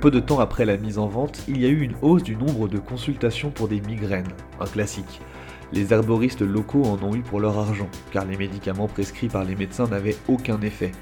Peu 0.07 0.11
de 0.11 0.19
temps 0.21 0.39
après 0.39 0.63
la 0.63 0.77
mise 0.77 0.99
en 0.99 1.07
vente, 1.07 1.43
il 1.49 1.59
y 1.59 1.65
a 1.65 1.67
eu 1.67 1.81
une 1.81 1.95
hausse 2.01 2.23
du 2.23 2.37
nombre 2.37 2.69
de 2.69 2.77
consultations 2.77 3.49
pour 3.49 3.67
des 3.67 3.81
migraines, 3.81 4.31
un 4.57 4.65
classique. 4.65 5.19
Les 5.73 5.91
herboristes 5.91 6.41
locaux 6.41 6.85
en 6.85 7.03
ont 7.03 7.13
eu 7.13 7.19
pour 7.19 7.41
leur 7.41 7.57
argent, 7.59 7.89
car 8.13 8.23
les 8.23 8.37
médicaments 8.37 8.87
prescrits 8.87 9.27
par 9.27 9.43
les 9.43 9.57
médecins 9.57 9.85
n'avaient 9.85 10.15
aucun 10.29 10.61
effet. 10.61 10.93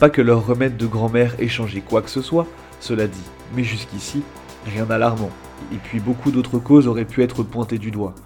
Pas 0.00 0.10
que 0.10 0.22
leur 0.22 0.44
remède 0.44 0.76
de 0.76 0.86
grand-mère 0.88 1.36
ait 1.38 1.46
changé 1.46 1.82
quoi 1.82 2.02
que 2.02 2.10
ce 2.10 2.20
soit, 2.20 2.48
cela 2.80 3.06
dit, 3.06 3.22
mais 3.54 3.62
jusqu'ici, 3.62 4.24
rien 4.66 4.86
d'alarmant. 4.86 5.30
Et 5.72 5.76
puis 5.76 6.00
beaucoup 6.00 6.32
d'autres 6.32 6.58
causes 6.58 6.88
auraient 6.88 7.04
pu 7.04 7.22
être 7.22 7.44
pointées 7.44 7.78
du 7.78 7.92
doigt. 7.92 8.16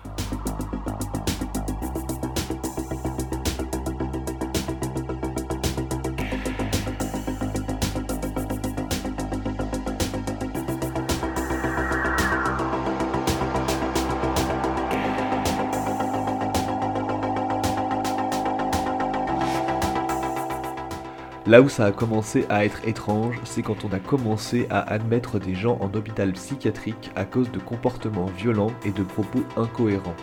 Là 21.52 21.60
où 21.60 21.68
ça 21.68 21.84
a 21.84 21.92
commencé 21.92 22.46
à 22.48 22.64
être 22.64 22.88
étrange, 22.88 23.38
c'est 23.44 23.60
quand 23.60 23.84
on 23.84 23.92
a 23.92 23.98
commencé 23.98 24.66
à 24.70 24.80
admettre 24.90 25.38
des 25.38 25.54
gens 25.54 25.76
en 25.82 25.94
hôpital 25.94 26.32
psychiatrique 26.32 27.10
à 27.14 27.26
cause 27.26 27.52
de 27.52 27.58
comportements 27.58 28.30
violents 28.38 28.72
et 28.86 28.90
de 28.90 29.02
propos 29.02 29.42
incohérents. 29.58 30.16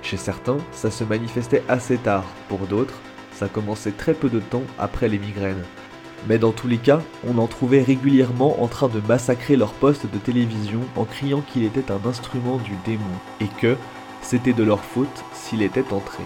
Chez 0.00 0.16
certains, 0.16 0.58
ça 0.70 0.92
se 0.92 1.02
manifestait 1.02 1.64
assez 1.68 1.98
tard, 1.98 2.22
pour 2.48 2.60
d'autres, 2.68 3.00
ça 3.32 3.48
commençait 3.48 3.90
très 3.90 4.14
peu 4.14 4.28
de 4.28 4.38
temps 4.38 4.62
après 4.78 5.08
les 5.08 5.18
migraines. 5.18 5.64
Mais 6.28 6.38
dans 6.38 6.52
tous 6.52 6.68
les 6.68 6.78
cas, 6.78 7.00
on 7.26 7.38
en 7.38 7.48
trouvait 7.48 7.82
régulièrement 7.82 8.62
en 8.62 8.68
train 8.68 8.86
de 8.86 9.00
massacrer 9.08 9.56
leur 9.56 9.72
poste 9.72 10.06
de 10.06 10.18
télévision 10.18 10.82
en 10.94 11.04
criant 11.04 11.40
qu'il 11.40 11.64
était 11.64 11.90
un 11.90 12.08
instrument 12.08 12.58
du 12.58 12.76
démon 12.86 13.18
et 13.40 13.48
que 13.60 13.76
c'était 14.22 14.52
de 14.52 14.62
leur 14.62 14.84
faute 14.84 15.24
s'il 15.34 15.62
était 15.62 15.92
entré. 15.92 16.22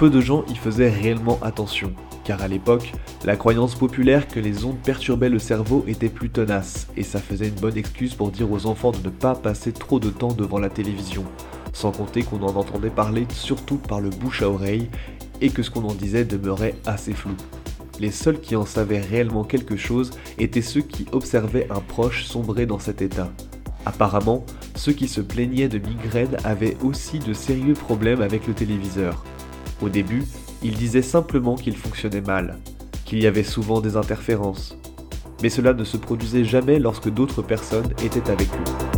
Peu 0.00 0.08
de 0.08 0.22
gens 0.22 0.46
y 0.48 0.54
faisaient 0.54 0.88
réellement 0.88 1.38
attention, 1.42 1.92
car 2.24 2.40
à 2.40 2.48
l'époque, 2.48 2.94
la 3.26 3.36
croyance 3.36 3.74
populaire 3.74 4.28
que 4.28 4.40
les 4.40 4.64
ondes 4.64 4.78
perturbaient 4.78 5.28
le 5.28 5.38
cerveau 5.38 5.84
était 5.86 6.08
plus 6.08 6.30
tenace, 6.30 6.88
et 6.96 7.02
ça 7.02 7.18
faisait 7.18 7.48
une 7.48 7.60
bonne 7.60 7.76
excuse 7.76 8.14
pour 8.14 8.30
dire 8.30 8.50
aux 8.50 8.64
enfants 8.64 8.92
de 8.92 9.04
ne 9.04 9.10
pas 9.10 9.34
passer 9.34 9.72
trop 9.72 10.00
de 10.00 10.08
temps 10.08 10.32
devant 10.32 10.58
la 10.58 10.70
télévision, 10.70 11.22
sans 11.74 11.92
compter 11.92 12.22
qu'on 12.22 12.42
en 12.42 12.56
entendait 12.56 12.88
parler 12.88 13.26
surtout 13.28 13.76
par 13.76 14.00
le 14.00 14.08
bouche 14.08 14.40
à 14.40 14.48
oreille, 14.48 14.88
et 15.42 15.50
que 15.50 15.62
ce 15.62 15.68
qu'on 15.68 15.84
en 15.84 15.92
disait 15.92 16.24
demeurait 16.24 16.76
assez 16.86 17.12
flou. 17.12 17.34
Les 17.98 18.10
seuls 18.10 18.40
qui 18.40 18.56
en 18.56 18.64
savaient 18.64 19.02
réellement 19.02 19.44
quelque 19.44 19.76
chose 19.76 20.12
étaient 20.38 20.62
ceux 20.62 20.80
qui 20.80 21.04
observaient 21.12 21.68
un 21.68 21.80
proche 21.80 22.24
sombrer 22.24 22.64
dans 22.64 22.78
cet 22.78 23.02
état. 23.02 23.30
Apparemment, 23.84 24.46
ceux 24.76 24.92
qui 24.92 25.08
se 25.08 25.20
plaignaient 25.20 25.68
de 25.68 25.78
migraines 25.78 26.38
avaient 26.44 26.78
aussi 26.82 27.18
de 27.18 27.34
sérieux 27.34 27.74
problèmes 27.74 28.22
avec 28.22 28.46
le 28.46 28.54
téléviseur. 28.54 29.22
Au 29.82 29.88
début, 29.88 30.24
ils 30.62 30.74
disaient 30.74 31.00
simplement 31.00 31.54
qu'il 31.54 31.74
fonctionnait 31.74 32.20
mal, 32.20 32.58
qu'il 33.06 33.22
y 33.22 33.26
avait 33.26 33.42
souvent 33.42 33.80
des 33.80 33.96
interférences. 33.96 34.76
Mais 35.42 35.48
cela 35.48 35.72
ne 35.72 35.84
se 35.84 35.96
produisait 35.96 36.44
jamais 36.44 36.78
lorsque 36.78 37.08
d'autres 37.08 37.40
personnes 37.40 37.88
étaient 38.04 38.30
avec 38.30 38.48
eux. 38.48 38.90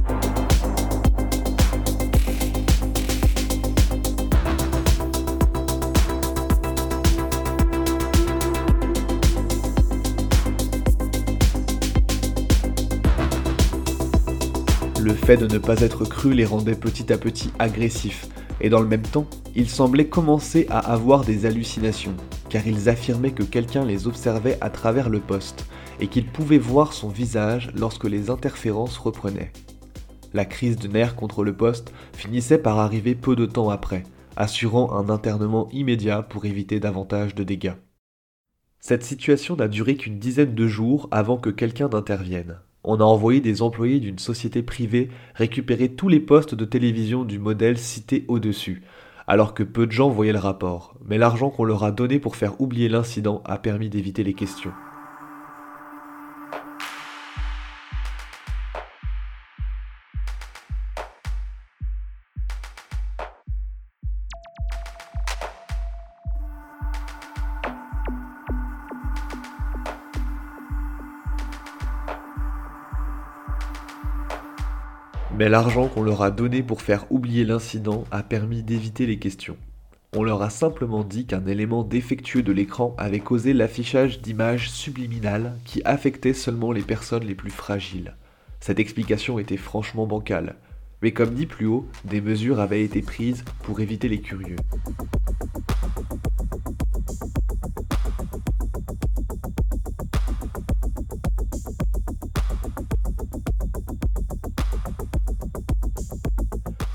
Le 15.01 15.15
fait 15.15 15.37
de 15.37 15.47
ne 15.47 15.59
pas 15.59 15.81
être 15.81 16.05
cru 16.05 16.33
les 16.33 16.45
rendait 16.45 16.75
petit 16.75 17.13
à 17.13 17.19
petit 17.19 17.51
agressifs, 17.61 18.27
et 18.63 18.71
dans 18.71 18.81
le 18.81 18.87
même 18.87 19.03
temps, 19.03 19.27
ils 19.55 19.69
semblaient 19.69 20.09
commencer 20.09 20.67
à 20.71 20.79
avoir 20.79 21.25
des 21.25 21.45
hallucinations, 21.47 22.15
car 22.49 22.67
ils 22.67 22.89
affirmaient 22.89 23.33
que 23.33 23.43
quelqu'un 23.43 23.85
les 23.85 24.07
observait 24.07 24.57
à 24.61 24.71
travers 24.71 25.11
le 25.11 25.19
poste, 25.19 25.67
et 26.01 26.07
qu'ils 26.07 26.29
pouvaient 26.29 26.59
voir 26.59 26.93
son 26.93 27.09
visage 27.09 27.71
lorsque 27.75 28.05
les 28.05 28.31
interférences 28.31 28.97
reprenaient. 28.99 29.53
La 30.33 30.45
crise 30.45 30.77
de 30.77 30.89
nerfs 30.89 31.17
contre 31.17 31.45
le 31.45 31.55
poste 31.55 31.93
finissait 32.13 32.57
par 32.57 32.79
arriver 32.79 33.15
peu 33.17 33.37
de 33.37 33.47
temps 33.47 33.69
après, 33.69 34.05
assurant 34.37 34.93
un 34.93 35.11
internement 35.11 35.69
immédiat 35.73 36.23
pour 36.23 36.45
éviter 36.47 36.81
davantage 36.81 37.35
de 37.35 37.43
dégâts. 37.43 37.75
Cette 38.79 39.05
situation 39.05 39.57
n'a 39.57 39.69
duré 39.69 39.97
qu'une 39.97 40.19
dizaine 40.19 40.55
de 40.55 40.67
jours 40.67 41.09
avant 41.11 41.37
que 41.37 41.51
quelqu'un 41.51 41.89
n'intervienne 41.89 42.59
on 42.85 43.01
a 43.01 43.05
envoyé 43.05 43.41
des 43.41 43.63
employés 43.63 44.01
d'une 44.01 44.19
société 44.19 44.63
privée 44.63 45.11
récupérer 45.35 45.91
tous 45.91 46.09
les 46.09 46.21
postes 46.21 46.55
de 46.55 46.65
télévision 46.65 47.25
du 47.25 47.39
modèle 47.39 47.79
cité 47.79 48.25
au-dessus, 48.29 48.83
alors 49.27 49.55
que 49.55 49.63
peu 49.63 49.87
de 49.87 49.93
gens 49.93 50.11
voyaient 50.11 50.33
le 50.33 50.39
rapport, 50.39 50.95
mais 51.05 51.19
l'argent 51.19 51.51
qu'on 51.51 51.65
leur 51.65 51.85
a 51.85 51.93
donné 51.93 52.19
pour 52.19 52.37
faire 52.37 52.61
oublier 52.61 52.89
l'incident 52.89 53.43
a 53.45 53.59
permis 53.59 53.89
d'éviter 53.89 54.25
les 54.25 54.35
questions. 54.35 54.73
Mais 75.43 75.49
l'argent 75.49 75.89
qu'on 75.89 76.05
leur 76.05 76.23
a 76.23 76.31
donné 76.31 76.63
pour 76.63 76.83
faire 76.83 77.11
oublier 77.11 77.45
l'incident 77.45 78.05
a 78.13 78.23
permis 78.23 78.63
d'éviter 78.63 79.07
les 79.07 79.19
questions. 79.19 79.57
On 80.17 80.23
leur 80.23 80.41
a 80.41 80.51
simplement 80.51 81.03
dit 81.03 81.27
qu'un 81.27 81.45
élément 81.47 81.83
défectueux 81.83 82.45
de 82.45 82.53
l'écran 82.53 82.95
avait 82.97 83.19
causé 83.19 83.53
l'affichage 83.53 84.21
d'images 84.21 84.71
subliminales 84.71 85.59
qui 85.65 85.83
affectaient 85.85 86.33
seulement 86.33 86.71
les 86.71 86.83
personnes 86.83 87.25
les 87.25 87.35
plus 87.35 87.51
fragiles. 87.51 88.15
Cette 88.61 88.79
explication 88.79 89.41
était 89.41 89.57
franchement 89.57 90.07
bancale, 90.07 90.55
mais 91.03 91.11
comme 91.11 91.35
dit 91.35 91.47
plus 91.47 91.67
haut, 91.67 91.89
des 92.05 92.21
mesures 92.21 92.61
avaient 92.61 92.85
été 92.85 93.03
prises 93.03 93.45
pour 93.65 93.81
éviter 93.81 94.09
les 94.09 94.21
curieux. 94.21 94.55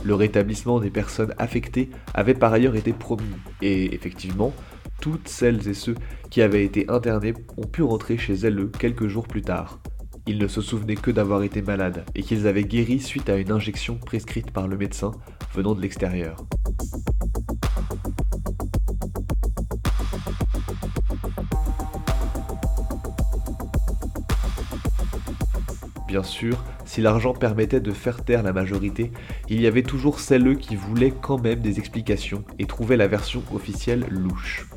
Le 0.07 0.15
rétablissement 0.15 0.79
des 0.79 0.89
personnes 0.89 1.33
affectées 1.37 1.89
avait 2.13 2.33
par 2.33 2.53
ailleurs 2.53 2.77
été 2.77 2.93
promis, 2.93 3.25
et 3.61 3.93
effectivement, 3.93 4.53
toutes 5.01 5.27
celles 5.27 5.67
et 5.67 5.73
ceux 5.73 5.95
qui 6.29 6.41
avaient 6.41 6.63
été 6.63 6.89
internés 6.89 7.33
ont 7.57 7.67
pu 7.67 7.83
rentrer 7.83 8.17
chez 8.17 8.35
elles 8.35 8.69
quelques 8.79 9.07
jours 9.07 9.27
plus 9.27 9.41
tard. 9.41 9.81
Ils 10.25 10.37
ne 10.37 10.47
se 10.47 10.61
souvenaient 10.61 10.95
que 10.95 11.11
d'avoir 11.11 11.43
été 11.43 11.61
malades 11.61 12.05
et 12.15 12.23
qu'ils 12.23 12.47
avaient 12.47 12.63
guéri 12.63 13.01
suite 13.01 13.27
à 13.27 13.35
une 13.35 13.51
injection 13.51 13.97
prescrite 13.97 14.51
par 14.51 14.69
le 14.69 14.77
médecin 14.77 15.11
venant 15.53 15.75
de 15.75 15.81
l'extérieur. 15.81 16.37
Bien 26.07 26.23
sûr, 26.23 26.63
si 26.85 27.01
l'argent 27.01 27.33
permettait 27.33 27.81
de 27.81 27.91
faire 27.91 28.23
taire 28.23 28.41
la 28.41 28.53
majorité, 28.53 29.11
il 29.49 29.59
y 29.59 29.67
avait 29.67 29.83
toujours 29.83 30.21
celles 30.21 30.57
qui 30.57 30.77
voulaient 30.77 31.13
quand 31.21 31.37
même 31.37 31.59
des 31.59 31.79
explications 31.79 32.45
et 32.59 32.65
trouvaient 32.65 32.95
la 32.95 33.07
version 33.07 33.43
officielle 33.53 34.05
louche. 34.09 34.67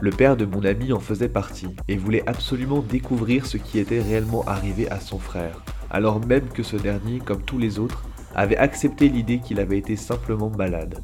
Le 0.00 0.10
père 0.10 0.36
de 0.36 0.44
mon 0.44 0.64
ami 0.64 0.92
en 0.92 1.00
faisait 1.00 1.28
partie 1.28 1.74
et 1.88 1.96
voulait 1.96 2.22
absolument 2.28 2.80
découvrir 2.80 3.46
ce 3.46 3.56
qui 3.56 3.80
était 3.80 4.00
réellement 4.00 4.44
arrivé 4.46 4.88
à 4.88 5.00
son 5.00 5.18
frère, 5.18 5.64
alors 5.90 6.24
même 6.24 6.48
que 6.48 6.62
ce 6.62 6.76
dernier, 6.76 7.18
comme 7.18 7.42
tous 7.42 7.58
les 7.58 7.80
autres, 7.80 8.04
avait 8.36 8.56
accepté 8.56 9.08
l'idée 9.08 9.40
qu'il 9.40 9.58
avait 9.58 9.78
été 9.78 9.96
simplement 9.96 10.50
malade. 10.50 11.00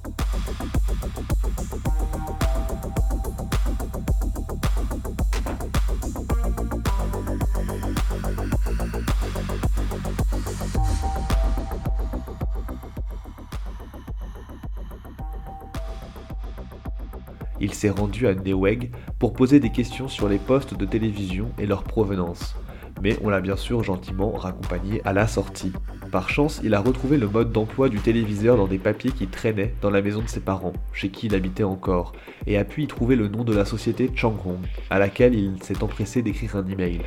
Il 17.74 17.76
s'est 17.76 17.90
rendu 17.90 18.28
à 18.28 18.34
Neweg 18.36 18.92
pour 19.18 19.32
poser 19.32 19.58
des 19.58 19.70
questions 19.70 20.06
sur 20.06 20.28
les 20.28 20.38
postes 20.38 20.76
de 20.76 20.84
télévision 20.84 21.50
et 21.58 21.66
leur 21.66 21.82
provenance. 21.82 22.54
Mais 23.02 23.18
on 23.20 23.28
l'a 23.28 23.40
bien 23.40 23.56
sûr 23.56 23.82
gentiment 23.82 24.30
raccompagné 24.30 25.02
à 25.04 25.12
la 25.12 25.26
sortie. 25.26 25.72
Par 26.12 26.28
chance, 26.28 26.60
il 26.62 26.72
a 26.74 26.80
retrouvé 26.80 27.16
le 27.16 27.26
mode 27.26 27.50
d'emploi 27.50 27.88
du 27.88 27.98
téléviseur 27.98 28.56
dans 28.56 28.68
des 28.68 28.78
papiers 28.78 29.10
qui 29.10 29.26
traînaient 29.26 29.74
dans 29.82 29.90
la 29.90 30.02
maison 30.02 30.22
de 30.22 30.28
ses 30.28 30.38
parents, 30.38 30.72
chez 30.92 31.08
qui 31.08 31.26
il 31.26 31.34
habitait 31.34 31.64
encore, 31.64 32.12
et 32.46 32.56
a 32.58 32.64
pu 32.64 32.84
y 32.84 32.86
trouver 32.86 33.16
le 33.16 33.26
nom 33.26 33.42
de 33.42 33.52
la 33.52 33.64
société 33.64 34.08
Changhong, 34.14 34.60
à 34.88 35.00
laquelle 35.00 35.34
il 35.34 35.60
s'est 35.60 35.82
empressé 35.82 36.22
d'écrire 36.22 36.54
un 36.54 36.68
email. 36.68 37.00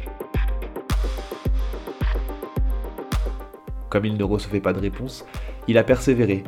Comme 3.90 4.04
il 4.04 4.18
ne 4.18 4.24
recevait 4.26 4.60
pas 4.60 4.74
de 4.74 4.82
réponse, 4.82 5.26
il 5.70 5.78
a 5.78 5.86
persévéré, 5.86 6.44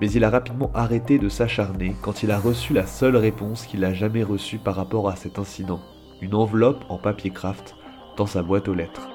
mais 0.00 0.10
il 0.10 0.24
a 0.24 0.30
rapidement 0.30 0.70
arrêté 0.74 1.18
de 1.18 1.28
s'acharner 1.28 1.96
quand 2.02 2.22
il 2.22 2.30
a 2.30 2.38
reçu 2.38 2.72
la 2.72 2.86
seule 2.86 3.16
réponse 3.16 3.66
qu'il 3.66 3.84
a 3.84 3.92
jamais 3.92 4.22
reçue 4.22 4.58
par 4.58 4.74
rapport 4.74 5.08
à 5.08 5.16
cet 5.16 5.38
incident, 5.38 5.80
une 6.20 6.34
enveloppe 6.34 6.84
en 6.88 6.98
papier 6.98 7.30
craft 7.30 7.76
dans 8.16 8.26
sa 8.26 8.42
boîte 8.42 8.68
aux 8.68 8.74
lettres. 8.74 9.08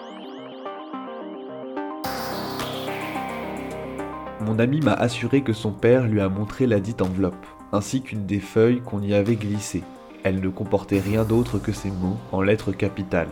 Mon 4.41 4.57
ami 4.57 4.79
m'a 4.79 4.93
assuré 4.93 5.43
que 5.43 5.53
son 5.53 5.71
père 5.71 6.07
lui 6.07 6.21
a 6.21 6.29
montré 6.29 6.65
la 6.65 6.79
dite 6.79 7.01
enveloppe, 7.01 7.45
ainsi 7.71 8.01
qu'une 8.01 8.25
des 8.25 8.39
feuilles 8.39 8.81
qu'on 8.81 9.01
y 9.01 9.13
avait 9.13 9.35
glissées. 9.35 9.83
Elle 10.23 10.41
ne 10.41 10.49
comportait 10.49 10.99
rien 10.99 11.23
d'autre 11.23 11.59
que 11.59 11.71
ces 11.71 11.91
mots 11.91 12.17
en 12.31 12.41
lettres 12.41 12.71
capitales. 12.71 13.29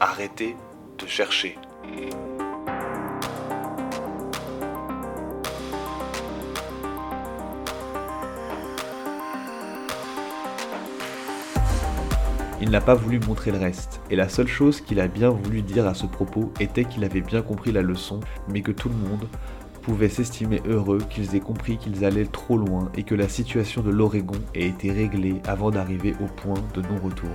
Arrêtez 0.00 0.54
de 0.98 1.06
chercher. 1.06 1.56
Il 12.64 12.70
n'a 12.70 12.80
pas 12.80 12.94
voulu 12.94 13.20
montrer 13.20 13.50
le 13.50 13.58
reste, 13.58 14.00
et 14.08 14.16
la 14.16 14.30
seule 14.30 14.48
chose 14.48 14.80
qu'il 14.80 14.98
a 14.98 15.06
bien 15.06 15.28
voulu 15.28 15.60
dire 15.60 15.86
à 15.86 15.92
ce 15.92 16.06
propos 16.06 16.50
était 16.60 16.86
qu'il 16.86 17.04
avait 17.04 17.20
bien 17.20 17.42
compris 17.42 17.72
la 17.72 17.82
leçon, 17.82 18.20
mais 18.48 18.62
que 18.62 18.72
tout 18.72 18.88
le 18.88 18.94
monde 18.94 19.28
pouvait 19.82 20.08
s'estimer 20.08 20.62
heureux 20.66 21.02
qu'ils 21.10 21.36
aient 21.36 21.40
compris 21.40 21.76
qu'ils 21.76 22.06
allaient 22.06 22.24
trop 22.24 22.56
loin 22.56 22.90
et 22.96 23.02
que 23.02 23.14
la 23.14 23.28
situation 23.28 23.82
de 23.82 23.90
l'Oregon 23.90 24.38
ait 24.54 24.68
été 24.68 24.90
réglée 24.90 25.42
avant 25.46 25.70
d'arriver 25.70 26.14
au 26.22 26.26
point 26.40 26.56
de 26.72 26.80
non-retour. 26.80 27.28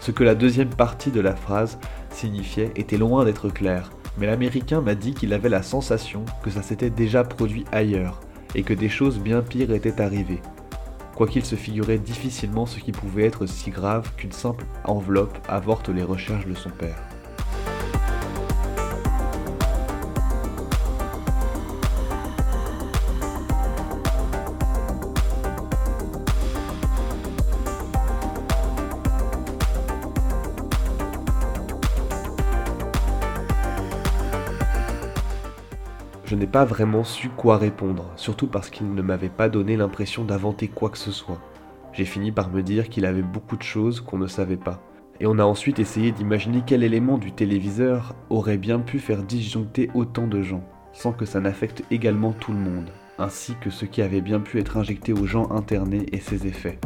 Ce 0.00 0.10
que 0.10 0.24
la 0.24 0.34
deuxième 0.34 0.70
partie 0.70 1.12
de 1.12 1.20
la 1.20 1.36
phrase 1.36 1.78
signifiait 2.10 2.72
était 2.74 2.98
loin 2.98 3.24
d'être 3.24 3.50
clair, 3.50 3.92
mais 4.18 4.26
l'Américain 4.26 4.80
m'a 4.80 4.96
dit 4.96 5.14
qu'il 5.14 5.34
avait 5.34 5.48
la 5.48 5.62
sensation 5.62 6.24
que 6.42 6.50
ça 6.50 6.62
s'était 6.62 6.90
déjà 6.90 7.22
produit 7.22 7.64
ailleurs, 7.70 8.18
et 8.56 8.64
que 8.64 8.74
des 8.74 8.88
choses 8.88 9.20
bien 9.20 9.40
pires 9.40 9.70
étaient 9.70 10.00
arrivées, 10.00 10.42
quoiqu'il 11.18 11.44
se 11.44 11.56
figurait 11.56 11.98
difficilement 11.98 12.64
ce 12.64 12.78
qui 12.78 12.92
pouvait 12.92 13.24
être 13.24 13.44
si 13.44 13.70
grave 13.70 14.12
qu'une 14.16 14.30
simple 14.30 14.64
enveloppe 14.84 15.36
avorte 15.48 15.88
les 15.88 16.04
recherches 16.04 16.46
de 16.46 16.54
son 16.54 16.70
père. 16.70 17.07
Je 36.28 36.34
n'ai 36.34 36.46
pas 36.46 36.66
vraiment 36.66 37.04
su 37.04 37.30
quoi 37.30 37.56
répondre, 37.56 38.12
surtout 38.16 38.48
parce 38.48 38.68
qu'il 38.68 38.92
ne 38.92 39.00
m'avait 39.00 39.30
pas 39.30 39.48
donné 39.48 39.78
l'impression 39.78 40.24
d'inventer 40.24 40.68
quoi 40.68 40.90
que 40.90 40.98
ce 40.98 41.10
soit. 41.10 41.40
J'ai 41.94 42.04
fini 42.04 42.32
par 42.32 42.50
me 42.50 42.62
dire 42.62 42.90
qu'il 42.90 43.06
avait 43.06 43.22
beaucoup 43.22 43.56
de 43.56 43.62
choses 43.62 44.02
qu'on 44.02 44.18
ne 44.18 44.26
savait 44.26 44.58
pas. 44.58 44.82
Et 45.20 45.26
on 45.26 45.38
a 45.38 45.44
ensuite 45.44 45.78
essayé 45.78 46.12
d'imaginer 46.12 46.62
quel 46.66 46.82
élément 46.82 47.16
du 47.16 47.32
téléviseur 47.32 48.14
aurait 48.28 48.58
bien 48.58 48.78
pu 48.78 48.98
faire 48.98 49.22
disjoncter 49.22 49.88
autant 49.94 50.26
de 50.26 50.42
gens, 50.42 50.62
sans 50.92 51.12
que 51.12 51.24
ça 51.24 51.40
n'affecte 51.40 51.82
également 51.90 52.32
tout 52.32 52.52
le 52.52 52.58
monde, 52.58 52.90
ainsi 53.18 53.54
que 53.58 53.70
ce 53.70 53.86
qui 53.86 54.02
avait 54.02 54.20
bien 54.20 54.40
pu 54.40 54.58
être 54.58 54.76
injecté 54.76 55.14
aux 55.14 55.24
gens 55.24 55.50
internés 55.50 56.04
et 56.12 56.20
ses 56.20 56.46
effets. 56.46 56.78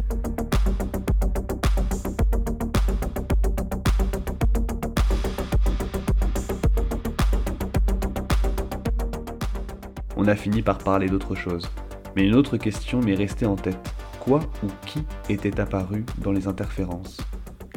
On 10.22 10.28
a 10.28 10.36
fini 10.36 10.62
par 10.62 10.78
parler 10.78 11.08
d'autre 11.08 11.34
chose. 11.34 11.68
Mais 12.14 12.24
une 12.24 12.36
autre 12.36 12.56
question 12.56 13.00
m'est 13.00 13.16
restée 13.16 13.46
en 13.46 13.56
tête. 13.56 13.92
Quoi 14.20 14.38
ou 14.62 14.68
qui 14.86 15.04
était 15.28 15.58
apparu 15.58 16.04
dans 16.18 16.30
les 16.30 16.46
interférences? 16.46 17.16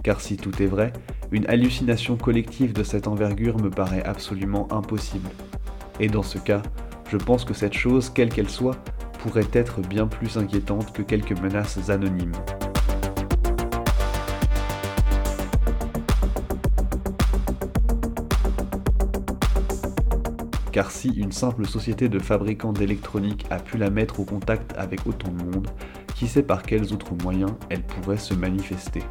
Car 0.04 0.22
si 0.22 0.38
tout 0.38 0.62
est 0.62 0.68
vrai, 0.68 0.94
une 1.32 1.48
hallucination 1.48 2.18
collective 2.18 2.72
de 2.72 2.84
cette 2.84 3.08
envergure 3.08 3.58
me 3.58 3.72
paraît 3.72 4.04
absolument 4.04 4.72
impossible. 4.72 5.30
Et 6.00 6.08
dans 6.08 6.22
ce 6.22 6.38
cas, 6.38 6.62
je 7.10 7.18
pense 7.18 7.46
que 7.46 7.56
cette 7.56 7.74
chose, 7.74 8.12
quelle 8.12 8.30
qu'elle 8.30 8.50
soit, 8.50 8.78
pourrait 9.24 9.50
être 9.52 9.82
bien 9.82 10.06
plus 10.06 10.38
inquiétante 10.38 10.94
que 10.94 11.02
quelques 11.02 11.40
menaces 11.40 11.90
anonymes. 11.90 12.34
Car 20.76 20.92
si 20.92 21.08
une 21.08 21.32
simple 21.32 21.66
société 21.66 22.10
de 22.10 22.20
fabricants 22.20 22.74
d'électronique 22.74 23.46
a 23.50 23.60
pu 23.60 23.78
la 23.78 23.90
mettre 23.90 24.20
au 24.20 24.26
contact 24.26 24.74
avec 24.78 25.08
autant 25.08 25.32
de 25.32 25.42
monde, 25.42 25.70
qui 26.16 26.28
sait 26.28 26.44
par 26.44 26.64
quels 26.64 26.92
autres 26.92 27.14
moyens 27.24 27.54
elle 27.70 27.82
pourrait 27.82 28.18
se 28.18 28.34
manifester. 28.34 29.02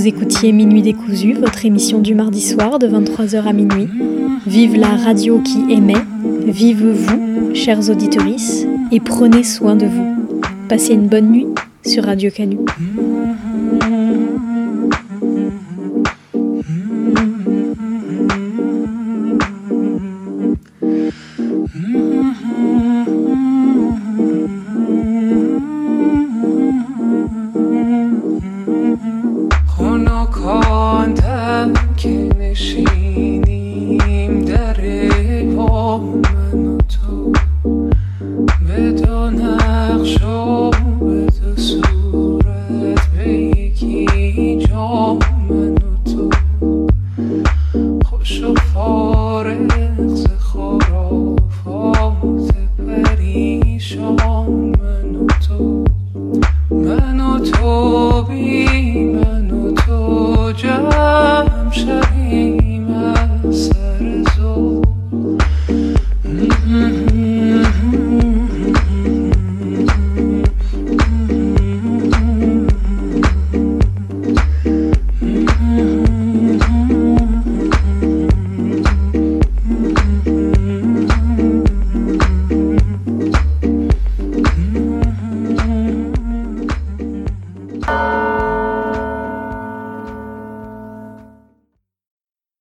Vous 0.00 0.08
écoutiez 0.08 0.52
Minuit 0.52 0.80
décousu, 0.80 1.34
votre 1.34 1.66
émission 1.66 1.98
du 1.98 2.14
mardi 2.14 2.40
soir 2.40 2.78
de 2.78 2.88
23h 2.88 3.42
à 3.42 3.52
minuit. 3.52 3.86
Vive 4.46 4.74
la 4.76 4.96
radio 4.96 5.40
qui 5.40 5.70
émet, 5.70 5.92
vive 6.46 6.88
vous, 6.88 7.54
chers 7.54 7.90
auditeurs, 7.90 8.24
et 8.92 8.98
prenez 8.98 9.44
soin 9.44 9.76
de 9.76 9.84
vous. 9.84 10.40
Passez 10.70 10.94
une 10.94 11.06
bonne 11.06 11.30
nuit 11.30 11.46
sur 11.84 12.04
Radio 12.04 12.30
Canu. 12.30 12.60